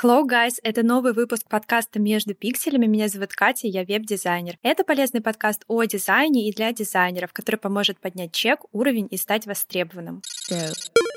Hello, 0.00 0.24
guys! 0.24 0.60
Это 0.62 0.84
новый 0.84 1.12
выпуск 1.12 1.48
подкаста 1.48 1.98
«Между 1.98 2.32
пикселями». 2.32 2.86
Меня 2.86 3.08
зовут 3.08 3.32
Катя, 3.32 3.66
я 3.66 3.82
веб-дизайнер. 3.82 4.56
Это 4.62 4.84
полезный 4.84 5.20
подкаст 5.20 5.64
о 5.66 5.82
дизайне 5.82 6.48
и 6.48 6.54
для 6.54 6.72
дизайнеров, 6.72 7.32
который 7.32 7.56
поможет 7.56 7.98
поднять 7.98 8.30
чек, 8.30 8.60
уровень 8.70 9.08
и 9.10 9.16
стать 9.16 9.46
востребованным. 9.46 10.22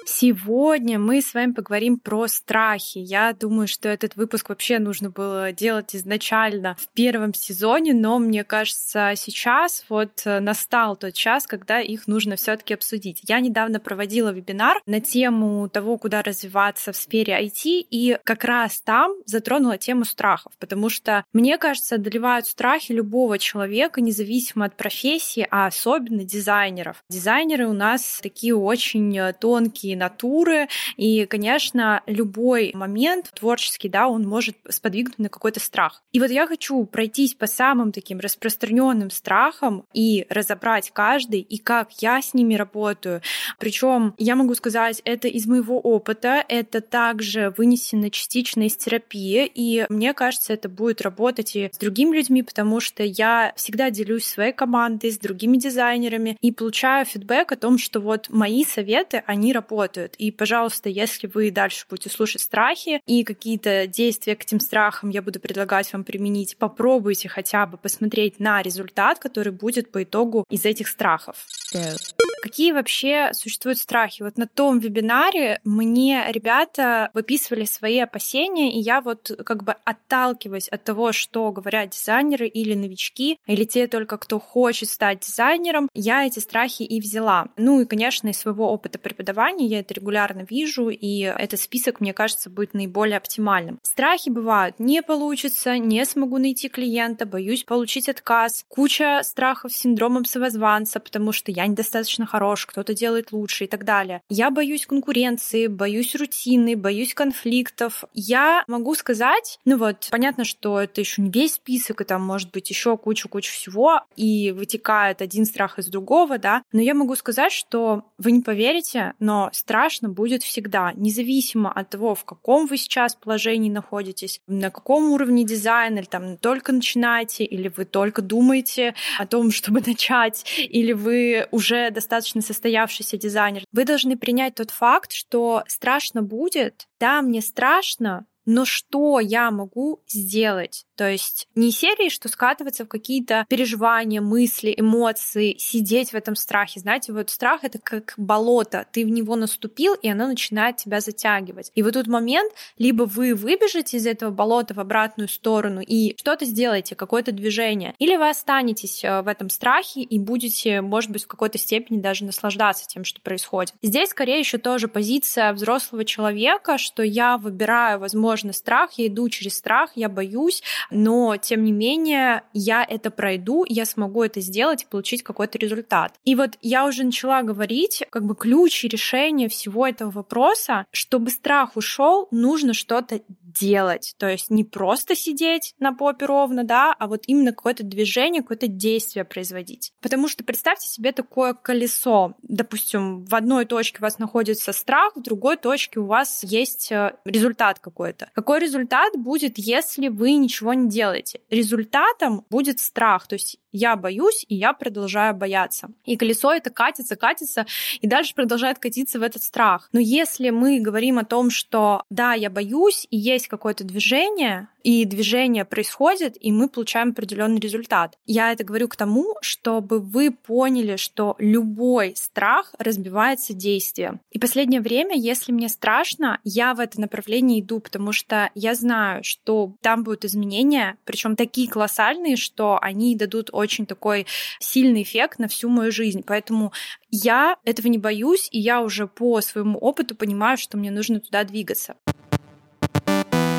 Сегодня 0.05 0.99
мы 0.99 1.21
с 1.21 1.33
вами 1.33 1.51
поговорим 1.51 1.97
про 1.97 2.27
страхи. 2.27 2.97
Я 2.97 3.33
думаю, 3.33 3.67
что 3.67 3.87
этот 3.87 4.15
выпуск 4.15 4.49
вообще 4.49 4.79
нужно 4.79 5.09
было 5.09 5.51
делать 5.51 5.95
изначально 5.95 6.75
в 6.79 6.87
первом 6.89 7.33
сезоне, 7.33 7.93
но 7.93 8.19
мне 8.19 8.43
кажется, 8.43 9.13
сейчас 9.15 9.85
вот 9.89 10.21
э, 10.25 10.39
настал 10.39 10.95
тот 10.95 11.13
час, 11.13 11.47
когда 11.47 11.79
их 11.79 12.07
нужно 12.07 12.35
все-таки 12.35 12.73
обсудить. 12.73 13.21
Я 13.27 13.39
недавно 13.39 13.79
проводила 13.79 14.33
вебинар 14.33 14.81
на 14.85 15.01
тему 15.01 15.69
того, 15.69 15.97
куда 15.97 16.21
развиваться 16.23 16.91
в 16.91 16.97
сфере 16.97 17.39
IT, 17.39 17.85
и 17.89 18.17
как 18.23 18.43
раз 18.43 18.70
там 18.79 19.13
затронула 19.25 19.77
тему 19.77 20.05
страхов, 20.05 20.53
потому 20.59 20.89
что, 20.89 21.25
мне 21.33 21.57
кажется, 21.57 21.95
одолевают 21.95 22.47
страхи 22.47 22.91
любого 22.91 23.37
человека, 23.37 24.01
независимо 24.01 24.65
от 24.65 24.77
профессии, 24.77 25.47
а 25.51 25.67
особенно 25.67 26.23
дизайнеров. 26.23 27.03
Дизайнеры 27.09 27.67
у 27.67 27.73
нас 27.73 28.19
такие 28.21 28.55
очень 28.55 29.17
э, 29.17 29.33
тонкие 29.33 29.97
натуры, 29.97 30.67
и, 30.97 31.25
конечно, 31.25 32.01
любой 32.05 32.71
момент 32.73 33.31
творческий, 33.33 33.89
да, 33.89 34.07
он 34.07 34.27
может 34.27 34.55
сподвигнуть 34.69 35.19
на 35.19 35.29
какой-то 35.29 35.59
страх. 35.59 36.03
И 36.11 36.19
вот 36.19 36.29
я 36.29 36.47
хочу 36.47 36.85
пройтись 36.85 37.33
по 37.33 37.47
самым 37.47 37.91
таким 37.91 38.19
распространенным 38.19 39.09
страхам 39.09 39.85
и 39.93 40.25
разобрать 40.29 40.91
каждый, 40.91 41.41
и 41.41 41.57
как 41.57 41.91
я 42.01 42.21
с 42.21 42.33
ними 42.33 42.55
работаю. 42.55 43.21
Причем 43.59 44.13
я 44.17 44.35
могу 44.35 44.55
сказать, 44.55 45.01
это 45.05 45.27
из 45.27 45.47
моего 45.47 45.79
опыта, 45.79 46.43
это 46.47 46.81
также 46.81 47.53
вынесено 47.57 48.09
частично 48.09 48.60
из 48.67 48.75
терапии, 48.75 49.49
и 49.53 49.85
мне 49.89 50.13
кажется, 50.13 50.53
это 50.53 50.69
будет 50.69 51.01
работать 51.01 51.55
и 51.55 51.69
с 51.71 51.77
другими 51.77 52.17
людьми, 52.17 52.43
потому 52.43 52.79
что 52.79 53.03
я 53.03 53.53
всегда 53.55 53.89
делюсь 53.89 54.25
своей 54.25 54.53
командой, 54.53 55.11
с 55.11 55.17
другими 55.17 55.57
дизайнерами 55.57 56.37
и 56.41 56.51
получаю 56.51 57.05
фидбэк 57.05 57.51
о 57.51 57.55
том, 57.55 57.77
что 57.77 57.99
вот 57.99 58.29
мои 58.29 58.63
советы, 58.63 59.23
они 59.25 59.53
работают. 59.53 60.15
И, 60.15 60.31
пожалуйста, 60.31 60.89
если 60.89 61.27
вы 61.27 61.51
дальше 61.51 61.85
будете 61.89 62.09
слушать 62.09 62.41
страхи 62.41 63.01
и 63.05 63.23
какие-то 63.23 63.87
действия 63.87 64.35
к 64.35 64.43
этим 64.43 64.59
страхам 64.59 65.09
я 65.09 65.21
буду 65.21 65.39
предлагать 65.39 65.91
вам 65.93 66.03
применить, 66.03 66.57
попробуйте 66.57 67.29
хотя 67.29 67.65
бы 67.65 67.77
посмотреть 67.77 68.39
на 68.39 68.61
результат, 68.61 69.19
который 69.19 69.53
будет 69.53 69.91
по 69.91 70.03
итогу 70.03 70.45
из 70.49 70.65
этих 70.65 70.87
страхов. 70.87 71.47
Go. 71.73 72.30
Какие 72.41 72.71
вообще 72.71 73.29
существуют 73.33 73.77
страхи? 73.77 74.23
Вот 74.23 74.37
на 74.37 74.47
том 74.47 74.79
вебинаре 74.79 75.59
мне 75.63 76.25
ребята 76.29 77.11
выписывали 77.13 77.65
свои 77.65 77.99
опасения, 77.99 78.73
и 78.73 78.79
я 78.79 79.01
вот 79.01 79.31
как 79.45 79.63
бы 79.63 79.75
отталкиваясь 79.85 80.67
от 80.67 80.83
того, 80.83 81.11
что 81.11 81.51
говорят 81.51 81.91
дизайнеры 81.91 82.47
или 82.47 82.73
новички, 82.73 83.37
или 83.45 83.63
те 83.63 83.87
только, 83.87 84.17
кто 84.17 84.39
хочет 84.39 84.89
стать 84.89 85.19
дизайнером, 85.19 85.87
я 85.93 86.25
эти 86.25 86.39
страхи 86.39 86.83
и 86.83 86.99
взяла. 86.99 87.47
Ну 87.57 87.81
и, 87.81 87.85
конечно, 87.85 88.29
из 88.29 88.39
своего 88.39 88.71
опыта 88.71 88.97
преподавания 88.97 89.67
я 89.67 89.79
это 89.79 89.93
регулярно 89.93 90.45
вижу, 90.49 90.89
и 90.89 91.19
этот 91.19 91.59
список, 91.59 91.99
мне 91.99 92.13
кажется, 92.13 92.49
будет 92.49 92.73
наиболее 92.73 93.17
оптимальным. 93.17 93.79
Страхи 93.83 94.29
бывают 94.29 94.79
не 94.79 95.03
получится, 95.03 95.77
не 95.77 96.03
смогу 96.05 96.39
найти 96.39 96.69
клиента, 96.69 97.27
боюсь 97.27 97.63
получить 97.63 98.09
отказ, 98.09 98.65
куча 98.67 99.21
страхов 99.23 99.71
с 99.71 99.75
синдромом 99.75 100.25
самозванца, 100.25 100.99
потому 100.99 101.31
что 101.31 101.51
я 101.51 101.67
недостаточно 101.67 102.25
хорош, 102.31 102.65
кто-то 102.65 102.93
делает 102.93 103.33
лучше 103.33 103.65
и 103.65 103.67
так 103.67 103.83
далее. 103.83 104.21
Я 104.29 104.51
боюсь 104.51 104.85
конкуренции, 104.85 105.67
боюсь 105.67 106.15
рутины, 106.15 106.77
боюсь 106.77 107.13
конфликтов. 107.13 108.05
Я 108.13 108.63
могу 108.67 108.95
сказать, 108.95 109.59
ну 109.65 109.77
вот, 109.77 110.07
понятно, 110.11 110.45
что 110.45 110.79
это 110.79 111.01
еще 111.01 111.21
не 111.21 111.29
весь 111.29 111.55
список, 111.55 112.01
и 112.01 112.05
там 112.05 112.21
может 112.21 112.51
быть 112.51 112.69
еще 112.69 112.97
куча-куча 112.97 113.51
всего, 113.51 114.01
и 114.15 114.51
вытекает 114.51 115.21
один 115.21 115.45
страх 115.45 115.77
из 115.77 115.87
другого, 115.87 116.37
да, 116.37 116.63
но 116.71 116.81
я 116.81 116.93
могу 116.93 117.15
сказать, 117.15 117.51
что 117.51 118.03
вы 118.17 118.31
не 118.31 118.41
поверите, 118.41 119.13
но 119.19 119.49
страшно 119.51 120.07
будет 120.07 120.43
всегда, 120.43 120.93
независимо 120.95 121.71
от 121.71 121.89
того, 121.89 122.15
в 122.15 122.23
каком 122.23 122.65
вы 122.67 122.77
сейчас 122.77 123.15
положении 123.15 123.69
находитесь, 123.69 124.39
на 124.47 124.71
каком 124.71 125.11
уровне 125.11 125.43
дизайна, 125.43 125.99
или 125.99 126.05
там 126.05 126.37
только 126.37 126.71
начинаете, 126.71 127.43
или 127.43 127.67
вы 127.75 127.83
только 127.83 128.21
думаете 128.21 128.95
о 129.19 129.25
том, 129.25 129.51
чтобы 129.51 129.81
начать, 129.85 130.45
или 130.57 130.93
вы 130.93 131.47
уже 131.51 131.91
достаточно 131.91 132.20
состоявшийся 132.41 133.17
дизайнер. 133.17 133.63
Вы 133.71 133.85
должны 133.85 134.17
принять 134.17 134.55
тот 134.55 134.71
факт, 134.71 135.11
что 135.11 135.63
страшно 135.67 136.21
будет, 136.21 136.87
да, 136.99 137.21
мне 137.21 137.41
страшно, 137.41 138.25
но 138.51 138.65
что 138.65 139.19
я 139.21 139.49
могу 139.49 140.01
сделать? 140.07 140.85
То 140.97 141.09
есть 141.09 141.47
не 141.55 141.71
серии, 141.71 142.09
что 142.09 142.27
скатываться 142.27 142.83
в 142.85 142.87
какие-то 142.87 143.45
переживания, 143.49 144.21
мысли, 144.21 144.73
эмоции, 144.77 145.55
сидеть 145.57 146.11
в 146.11 146.15
этом 146.15 146.35
страхе. 146.35 146.81
Знаете, 146.81 147.13
вот 147.13 147.29
страх— 147.29 147.61
это 147.63 147.79
как 147.79 148.13
болото. 148.17 148.85
Ты 148.91 149.05
в 149.05 149.09
него 149.09 149.35
наступил, 149.35 149.93
и 149.93 150.09
оно 150.09 150.27
начинает 150.27 150.75
тебя 150.75 150.99
затягивать. 150.99 151.71
И 151.75 151.81
вот 151.81 151.93
тут 151.93 152.07
момент, 152.07 152.51
либо 152.77 153.03
вы 153.03 153.35
выбежите 153.35 153.97
из 153.97 154.05
этого 154.05 154.31
болота 154.31 154.73
в 154.73 154.79
обратную 154.79 155.29
сторону 155.29 155.81
и 155.81 156.15
что-то 156.17 156.45
сделаете, 156.45 156.95
какое-то 156.95 157.31
движение, 157.31 157.95
или 157.99 158.17
вы 158.17 158.29
останетесь 158.29 159.03
э, 159.03 159.21
в 159.21 159.29
этом 159.29 159.49
страхе 159.49 160.01
и 160.01 160.19
будете, 160.19 160.81
может 160.81 161.09
быть, 161.09 161.23
в 161.23 161.27
какой-то 161.27 161.57
степени 161.57 162.01
даже 162.01 162.25
наслаждаться 162.25 162.85
тем, 162.85 163.05
что 163.05 163.21
происходит. 163.21 163.73
Здесь 163.81 164.09
скорее 164.09 164.39
еще 164.39 164.57
тоже 164.57 164.89
позиция 164.89 165.53
взрослого 165.53 166.03
человека, 166.03 166.77
что 166.77 167.01
я 167.01 167.37
выбираю, 167.37 167.99
возможно, 168.41 168.53
страх, 168.53 168.91
я 168.97 169.07
иду 169.07 169.29
через 169.29 169.57
страх, 169.57 169.91
я 169.95 170.09
боюсь, 170.09 170.63
но 170.89 171.37
тем 171.37 171.63
не 171.63 171.71
менее 171.71 172.43
я 172.53 172.83
это 172.83 173.11
пройду, 173.11 173.65
я 173.67 173.85
смогу 173.85 174.23
это 174.23 174.41
сделать 174.41 174.83
и 174.83 174.85
получить 174.87 175.23
какой-то 175.23 175.57
результат. 175.57 176.13
И 176.25 176.35
вот 176.35 176.57
я 176.61 176.85
уже 176.85 177.03
начала 177.03 177.41
говорить, 177.43 178.03
как 178.09 178.25
бы 178.25 178.35
ключ 178.35 178.83
и 178.83 178.87
решение 178.87 179.47
всего 179.47 179.87
этого 179.87 180.09
вопроса, 180.09 180.85
чтобы 180.91 181.29
страх 181.29 181.75
ушел, 181.75 182.27
нужно 182.31 182.73
что-то 182.73 183.21
делать. 183.53 184.15
То 184.17 184.29
есть 184.29 184.49
не 184.49 184.63
просто 184.63 185.15
сидеть 185.15 185.73
на 185.79 185.93
попе 185.93 186.25
ровно, 186.25 186.63
да, 186.63 186.93
а 186.97 187.07
вот 187.07 187.23
именно 187.27 187.51
какое-то 187.51 187.83
движение, 187.83 188.41
какое-то 188.41 188.67
действие 188.67 189.25
производить. 189.25 189.93
Потому 190.01 190.27
что 190.27 190.43
представьте 190.43 190.87
себе 190.87 191.11
такое 191.11 191.53
колесо. 191.53 192.35
Допустим, 192.41 193.25
в 193.25 193.35
одной 193.35 193.65
точке 193.65 193.99
у 193.99 194.01
вас 194.01 194.19
находится 194.19 194.73
страх, 194.73 195.15
в 195.15 195.21
другой 195.21 195.57
точке 195.57 195.99
у 195.99 196.05
вас 196.05 196.43
есть 196.43 196.91
э, 196.91 197.13
результат 197.25 197.79
какой-то. 197.79 198.29
Какой 198.33 198.59
результат 198.59 199.13
будет, 199.15 199.57
если 199.57 200.07
вы 200.07 200.33
ничего 200.33 200.73
не 200.73 200.89
делаете? 200.89 201.41
Результатом 201.49 202.45
будет 202.49 202.79
страх. 202.79 203.27
То 203.27 203.35
есть 203.35 203.57
я 203.71 203.95
боюсь, 203.95 204.45
и 204.49 204.55
я 204.55 204.73
продолжаю 204.73 205.33
бояться. 205.33 205.89
И 206.05 206.17
колесо 206.17 206.53
это 206.53 206.69
катится, 206.69 207.15
катится, 207.15 207.65
и 208.01 208.07
дальше 208.07 208.35
продолжает 208.35 208.79
катиться 208.79 209.19
в 209.19 209.23
этот 209.23 209.43
страх. 209.43 209.89
Но 209.93 209.99
если 209.99 210.49
мы 210.49 210.79
говорим 210.79 211.17
о 211.17 211.25
том, 211.25 211.49
что 211.49 212.03
да, 212.09 212.33
я 212.33 212.49
боюсь, 212.49 213.07
и 213.09 213.17
есть 213.17 213.40
какое-то 213.47 213.83
движение, 213.83 214.67
и 214.83 215.05
движение 215.05 215.65
происходит, 215.65 216.37
и 216.39 216.51
мы 216.51 216.67
получаем 216.67 217.09
определенный 217.09 217.59
результат. 217.59 218.17
Я 218.25 218.51
это 218.51 218.63
говорю 218.63 218.87
к 218.87 218.95
тому, 218.95 219.35
чтобы 219.41 219.99
вы 219.99 220.31
поняли, 220.31 220.95
что 220.95 221.35
любой 221.37 222.13
страх 222.15 222.73
разбивается 222.77 223.53
действием. 223.53 224.19
И 224.31 224.39
последнее 224.39 224.81
время, 224.81 225.15
если 225.15 225.51
мне 225.51 225.69
страшно, 225.69 226.39
я 226.43 226.73
в 226.73 226.79
это 226.79 226.99
направление 226.99 227.61
иду, 227.61 227.79
потому 227.79 228.11
что 228.11 228.49
я 228.55 228.75
знаю, 228.75 229.23
что 229.23 229.75
там 229.81 230.03
будут 230.03 230.25
изменения, 230.25 230.97
причем 231.05 231.35
такие 231.35 231.69
колоссальные, 231.69 232.35
что 232.35 232.79
они 232.81 233.15
дадут 233.15 233.49
очень 233.51 233.85
такой 233.85 234.25
сильный 234.59 235.03
эффект 235.03 235.39
на 235.39 235.47
всю 235.47 235.69
мою 235.69 235.91
жизнь. 235.91 236.23
Поэтому 236.25 236.73
я 237.09 237.57
этого 237.65 237.87
не 237.87 237.97
боюсь, 237.97 238.47
и 238.51 238.59
я 238.59 238.81
уже 238.81 239.07
по 239.07 239.41
своему 239.41 239.77
опыту 239.77 240.15
понимаю, 240.15 240.57
что 240.57 240.77
мне 240.77 240.91
нужно 240.91 241.19
туда 241.19 241.43
двигаться. 241.43 241.95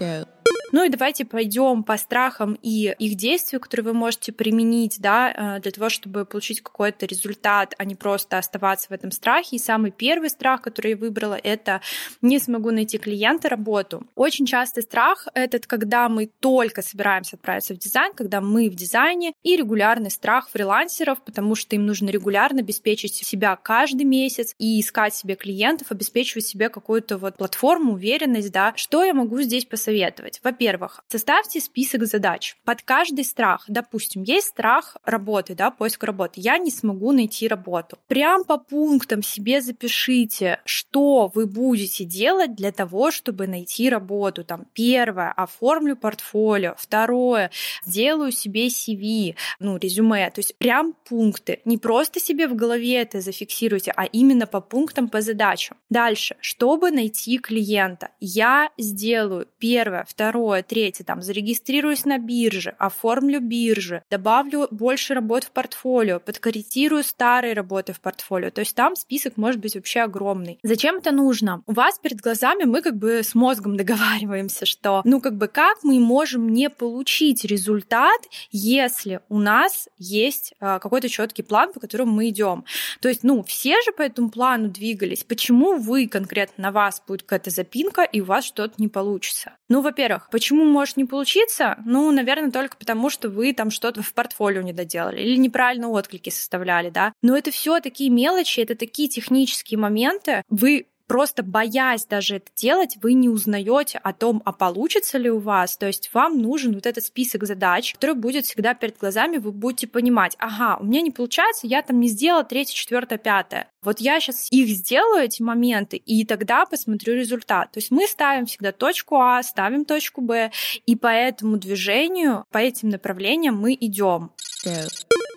Dope. 0.03 0.42
Ну 0.73 0.85
и 0.85 0.89
давайте 0.89 1.27
пойдем 1.27 1.85
по 1.85 1.99
страхам 1.99 2.59
и 2.63 2.95
их 2.99 3.15
действию, 3.15 3.61
которые 3.61 3.85
вы 3.85 3.93
можете 3.93 4.33
применить, 4.33 4.97
да, 5.01 5.31
э, 5.31 5.61
для 5.61 5.71
того, 5.71 5.91
чтобы 5.91 6.25
получить 6.25 6.63
какой-то 6.63 7.05
результат, 7.05 7.75
а 7.77 7.85
не 7.85 7.95
просто 7.95 8.39
оставаться 8.39 8.89
в 8.89 8.93
этом 8.93 9.11
страхе. 9.11 9.57
И 9.57 9.59
самый 9.59 9.91
первый 9.91 10.31
страх, 10.31 10.63
который 10.63 10.93
я 10.93 10.97
выбрала, 10.97 11.35
это 11.35 11.83
не 12.23 12.39
смогу 12.39 12.71
найти 12.71 12.97
клиента, 12.97 13.51
работу. 13.51 14.07
Очень 14.15 14.47
частый 14.47 14.83
страх 14.83 15.29
этот, 15.35 15.67
когда 15.67 16.09
мы 16.09 16.31
только 16.41 16.81
собираемся 16.81 17.37
отправиться 17.37 17.75
в 17.75 17.79
дизайн, 17.79 18.15
когда 18.15 18.41
мы 18.41 18.71
в 18.71 18.75
дизайне, 18.75 19.35
и 19.43 19.57
регулярный 19.57 20.11
страх 20.11 20.49
фрилансеров, 20.49 21.23
потому 21.23 21.55
что 21.55 21.77
им 21.77 21.85
нужно 21.85 22.09
регулярно 22.09 22.61
обеспечить 22.61 23.15
себя 23.15 23.57
каждый 23.57 24.05
месяц 24.05 24.55
и 24.59 24.81
искать 24.81 25.15
себе 25.15 25.35
клиентов, 25.35 25.91
обеспечивать 25.91 26.47
себе 26.47 26.71
какую-то 26.71 27.19
вот 27.19 27.37
платформу, 27.37 27.93
уверенность, 27.93 28.53
да. 28.53 28.73
Что 28.77 29.05
я 29.05 29.13
могу 29.13 29.43
здесь 29.43 29.67
посоветовать? 29.67 30.41
Во-первых, 30.43 30.62
составьте 31.09 31.61
список 31.61 32.07
задач. 32.07 32.57
Под 32.65 32.83
каждый 32.83 33.25
страх, 33.25 33.65
допустим, 33.69 34.23
есть 34.23 34.49
страх 34.49 34.97
работы, 35.05 35.55
да, 35.55 35.71
поиск 35.71 36.05
работы. 36.05 36.35
Я 36.37 36.59
не 36.59 36.71
смогу 36.71 37.13
найти 37.13 37.49
работу. 37.49 37.99
Прям 38.09 38.45
по 38.45 38.59
пунктам 38.59 39.23
себе 39.23 39.61
запишите, 39.61 40.61
что 40.65 41.31
вы 41.35 41.47
будете 41.47 42.05
делать 42.05 42.55
для 42.55 42.73
того, 42.73 43.11
чтобы 43.11 43.47
найти 43.47 43.89
работу. 43.89 44.45
Там 44.45 44.67
первое, 44.73 45.33
оформлю 45.33 45.97
портфолио. 45.97 46.75
Второе, 46.77 47.51
сделаю 47.85 48.33
себе 48.33 48.69
CV, 48.69 49.35
ну, 49.59 49.77
резюме. 49.77 50.31
То 50.31 50.41
есть 50.41 50.57
прям 50.57 50.95
пункты. 51.09 51.61
Не 51.65 51.79
просто 51.79 52.21
себе 52.21 52.47
в 52.47 52.55
голове 52.55 53.01
это 53.01 53.21
зафиксируйте, 53.21 53.93
а 53.97 54.05
именно 54.05 54.47
по 54.47 54.61
пунктам, 54.61 55.09
по 55.09 55.21
задачам. 55.21 55.77
Дальше, 55.91 56.37
чтобы 56.41 56.91
найти 56.91 57.39
клиента, 57.39 58.11
я 58.21 58.71
сделаю 58.79 59.47
первое, 59.59 60.05
второе, 60.09 60.52
третье, 60.61 61.05
там, 61.05 61.23
зарегистрируюсь 61.23 62.05
на 62.05 62.19
бирже, 62.19 62.75
оформлю 62.79 63.41
биржи, 63.41 64.03
добавлю 64.11 64.69
больше 64.71 65.15
работ 65.15 65.45
в 65.45 65.51
портфолио, 65.53 66.21
подкорректирую 66.21 67.03
старые 67.03 67.55
работы 67.55 67.95
в 67.95 68.01
портфолио. 68.01 68.51
То 68.51 68.61
есть 68.61 68.75
там 68.75 68.97
список 68.97 69.39
может 69.39 69.61
быть 69.61 69.75
вообще 69.75 70.01
огромный. 70.01 70.59
Зачем 70.63 70.97
это 70.97 71.13
нужно? 71.13 71.63
У 71.67 71.73
вас 71.73 71.99
перед 71.99 72.21
глазами 72.21 72.65
мы 72.65 72.83
как 72.83 72.99
бы 72.99 73.23
с 73.23 73.35
мозгом 73.35 73.77
договариваемся, 73.79 74.67
что, 74.67 75.01
ну, 75.05 75.21
как 75.21 75.39
бы 75.39 75.49
как 75.49 75.79
мы 75.83 75.99
можем 76.01 76.49
не 76.51 76.69
получить 76.69 77.45
результат, 77.45 78.21
если 78.51 79.21
у 79.29 79.39
нас 79.39 79.89
есть 79.97 80.55
э, 80.61 80.79
какой-то 80.81 81.09
четкий 81.09 81.43
план, 81.43 81.73
по 81.73 81.81
которому 81.81 82.13
мы 82.13 82.29
идем. 82.29 82.65
То 83.01 83.09
есть, 83.09 83.23
ну, 83.23 83.43
все 83.43 83.81
же 83.83 83.93
по 83.93 84.03
этому 84.03 84.31
плану 84.31 84.69
двигались. 84.69 85.25
Почему 85.25 85.77
вы 85.77 86.09
конкретно 86.09 86.63
на 86.63 86.73
вас 86.73 87.03
будет 87.07 87.23
какая-то 87.23 87.51
запинка, 87.51 88.03
и 88.03 88.21
у 88.21 88.25
вас 88.25 88.45
что-то 88.45 88.75
не 88.79 88.89
получится? 88.89 89.53
Ну, 89.73 89.81
во-первых, 89.81 90.29
почему 90.31 90.67
может 90.67 90.99
не 90.99 91.07
получиться? 91.07 91.79
Ну, 91.87 92.11
наверное, 92.11 92.51
только 92.51 92.77
потому, 92.77 93.09
что 93.09 93.31
вы 93.31 93.55
там 93.55 93.71
что-то 93.71 94.03
в 94.03 94.13
портфолио 94.13 94.61
не 94.61 94.75
доделали 94.75 95.23
или 95.23 95.37
неправильно 95.37 95.89
отклики 95.89 96.29
составляли, 96.29 96.91
да. 96.91 97.15
Но 97.23 97.35
это 97.35 97.51
все 97.51 97.81
такие 97.81 98.11
мелочи, 98.11 98.61
это 98.61 98.75
такие 98.75 99.09
технические 99.09 99.79
моменты. 99.79 100.43
Вы 100.51 100.89
просто 101.13 101.43
боясь 101.43 102.07
даже 102.07 102.37
это 102.37 102.51
делать, 102.57 102.97
вы 103.03 103.13
не 103.13 103.29
узнаете 103.29 104.01
о 104.03 104.15
том, 104.15 104.41
а 104.47 104.53
получится 104.53 105.19
ли 105.19 105.31
у 105.31 105.41
вас. 105.41 105.77
То 105.77 105.87
есть 105.87 106.09
вам 106.15 106.41
нужен 106.41 106.73
вот 106.73 106.87
этот 106.87 107.05
список 107.05 107.45
задач, 107.45 107.93
который 107.93 108.15
будет 108.15 108.47
всегда 108.47 108.73
перед 108.73 108.97
глазами, 108.97 109.37
вы 109.37 109.53
будете 109.53 109.87
понимать, 109.87 110.37
ага, 110.39 110.79
у 110.81 110.87
меня 110.87 111.03
не 111.03 111.11
получается, 111.11 111.67
я 111.67 111.83
там 111.83 112.01
не 112.01 112.09
сделала 112.09 112.45
третье, 112.45 112.73
четвертое, 112.73 113.19
пятое. 113.19 113.69
Вот 113.83 114.01
я 114.01 114.21
сейчас 114.21 114.49
их 114.51 114.69
сделаю, 114.69 115.25
эти 115.25 115.43
моменты, 115.43 115.99
и 115.99 116.25
тогда 116.25 116.65
посмотрю 116.65 117.13
результат. 117.15 117.73
То 117.73 117.79
есть 117.79 117.91
мы 117.91 118.07
ставим 118.07 118.47
всегда 118.47 118.73
точку 118.73 119.21
А, 119.21 119.43
ставим 119.43 119.85
точку 119.85 120.23
Б, 120.23 120.51
и 120.87 120.97
по 120.97 121.09
этому 121.09 121.59
движению, 121.59 122.47
по 122.51 122.57
этим 122.57 122.89
направлениям 122.89 123.61
мы 123.61 123.77
идем. 123.79 124.31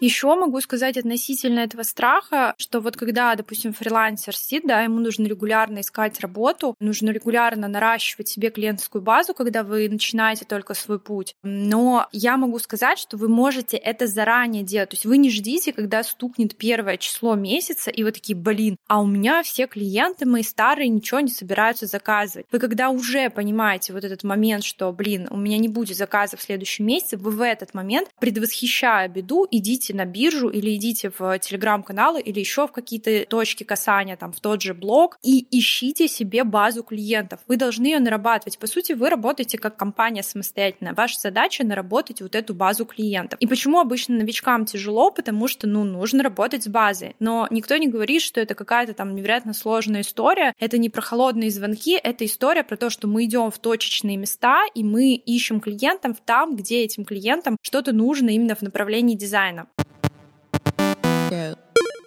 Еще 0.05 0.35
могу 0.35 0.61
сказать 0.61 0.97
относительно 0.97 1.61
этого 1.61 1.81
страха, 1.81 2.53
что 2.59 2.79
вот 2.79 2.95
когда, 2.95 3.33
допустим, 3.33 3.73
фрилансер 3.73 4.35
сидит, 4.35 4.67
да, 4.67 4.81
ему 4.81 4.99
нужно 4.99 5.25
регулярно 5.25 5.79
искать 5.79 6.19
работу, 6.19 6.75
нужно 6.79 7.09
регулярно 7.09 7.67
наращивать 7.67 8.27
себе 8.27 8.51
клиентскую 8.51 9.01
базу, 9.01 9.33
когда 9.33 9.63
вы 9.63 9.89
начинаете 9.89 10.45
только 10.45 10.75
свой 10.75 10.99
путь. 10.99 11.33
Но 11.41 12.07
я 12.11 12.37
могу 12.37 12.59
сказать, 12.59 12.99
что 12.99 13.17
вы 13.17 13.29
можете 13.29 13.77
это 13.77 14.05
заранее 14.05 14.61
делать. 14.61 14.91
То 14.91 14.93
есть 14.93 15.07
вы 15.07 15.17
не 15.17 15.31
ждите, 15.31 15.73
когда 15.73 16.03
стукнет 16.03 16.55
первое 16.55 16.97
число 16.97 17.33
месяца, 17.33 17.89
и 17.89 18.03
вы 18.03 18.11
такие, 18.11 18.37
блин, 18.37 18.77
а 18.87 19.01
у 19.01 19.07
меня 19.07 19.41
все 19.41 19.65
клиенты 19.65 20.27
мои 20.27 20.43
старые 20.43 20.87
ничего 20.87 21.19
не 21.19 21.31
собираются 21.31 21.87
заказывать. 21.87 22.45
Вы 22.51 22.59
когда 22.59 22.91
уже 22.91 23.31
понимаете 23.31 23.91
вот 23.91 24.03
этот 24.03 24.23
момент, 24.23 24.65
что, 24.65 24.91
блин, 24.91 25.27
у 25.31 25.37
меня 25.37 25.57
не 25.57 25.67
будет 25.67 25.97
заказов 25.97 26.41
в 26.41 26.43
следующем 26.43 26.85
месяце, 26.85 27.17
вы 27.17 27.31
в 27.31 27.41
этот 27.41 27.73
момент, 27.73 28.09
предвосхищая 28.19 29.07
беду, 29.07 29.47
идите 29.49 29.94
на 29.95 30.05
биржу 30.05 30.49
или 30.49 30.75
идите 30.75 31.11
в 31.17 31.39
телеграм-каналы 31.39 32.21
или 32.21 32.39
еще 32.39 32.67
в 32.67 32.71
какие-то 32.71 33.25
точки 33.25 33.63
касания, 33.63 34.17
там, 34.17 34.31
в 34.31 34.39
тот 34.39 34.61
же 34.61 34.73
блог, 34.73 35.17
и 35.23 35.47
ищите 35.51 36.07
себе 36.07 36.43
базу 36.43 36.83
клиентов. 36.83 37.39
Вы 37.47 37.57
должны 37.57 37.87
ее 37.87 37.99
нарабатывать. 37.99 38.59
По 38.59 38.67
сути, 38.67 38.93
вы 38.93 39.09
работаете 39.09 39.57
как 39.57 39.77
компания 39.77 40.23
самостоятельно. 40.23 40.93
Ваша 40.93 41.19
задача 41.19 41.65
наработать 41.65 42.21
вот 42.21 42.35
эту 42.35 42.53
базу 42.53 42.85
клиентов. 42.85 43.39
И 43.39 43.47
почему 43.47 43.79
обычно 43.79 44.15
новичкам 44.15 44.65
тяжело? 44.65 45.11
Потому 45.11 45.47
что, 45.47 45.67
ну, 45.67 45.83
нужно 45.83 46.23
работать 46.23 46.63
с 46.63 46.67
базой. 46.67 47.15
Но 47.19 47.47
никто 47.49 47.77
не 47.77 47.87
говорит, 47.87 48.21
что 48.21 48.41
это 48.41 48.55
какая-то 48.55 48.93
там 48.93 49.15
невероятно 49.15 49.53
сложная 49.53 50.01
история. 50.01 50.53
Это 50.59 50.77
не 50.77 50.89
про 50.89 51.01
холодные 51.01 51.51
звонки, 51.51 51.99
это 52.01 52.25
история 52.25 52.63
про 52.63 52.77
то, 52.77 52.89
что 52.89 53.07
мы 53.07 53.25
идем 53.25 53.51
в 53.51 53.59
точечные 53.59 54.17
места, 54.17 54.65
и 54.73 54.83
мы 54.83 55.15
ищем 55.15 55.59
клиентов 55.59 56.17
там, 56.25 56.55
где 56.55 56.83
этим 56.83 57.05
клиентам 57.05 57.57
что-то 57.61 57.93
нужно 57.93 58.29
именно 58.29 58.55
в 58.55 58.61
направлении 58.61 59.15
дизайна. 59.15 59.67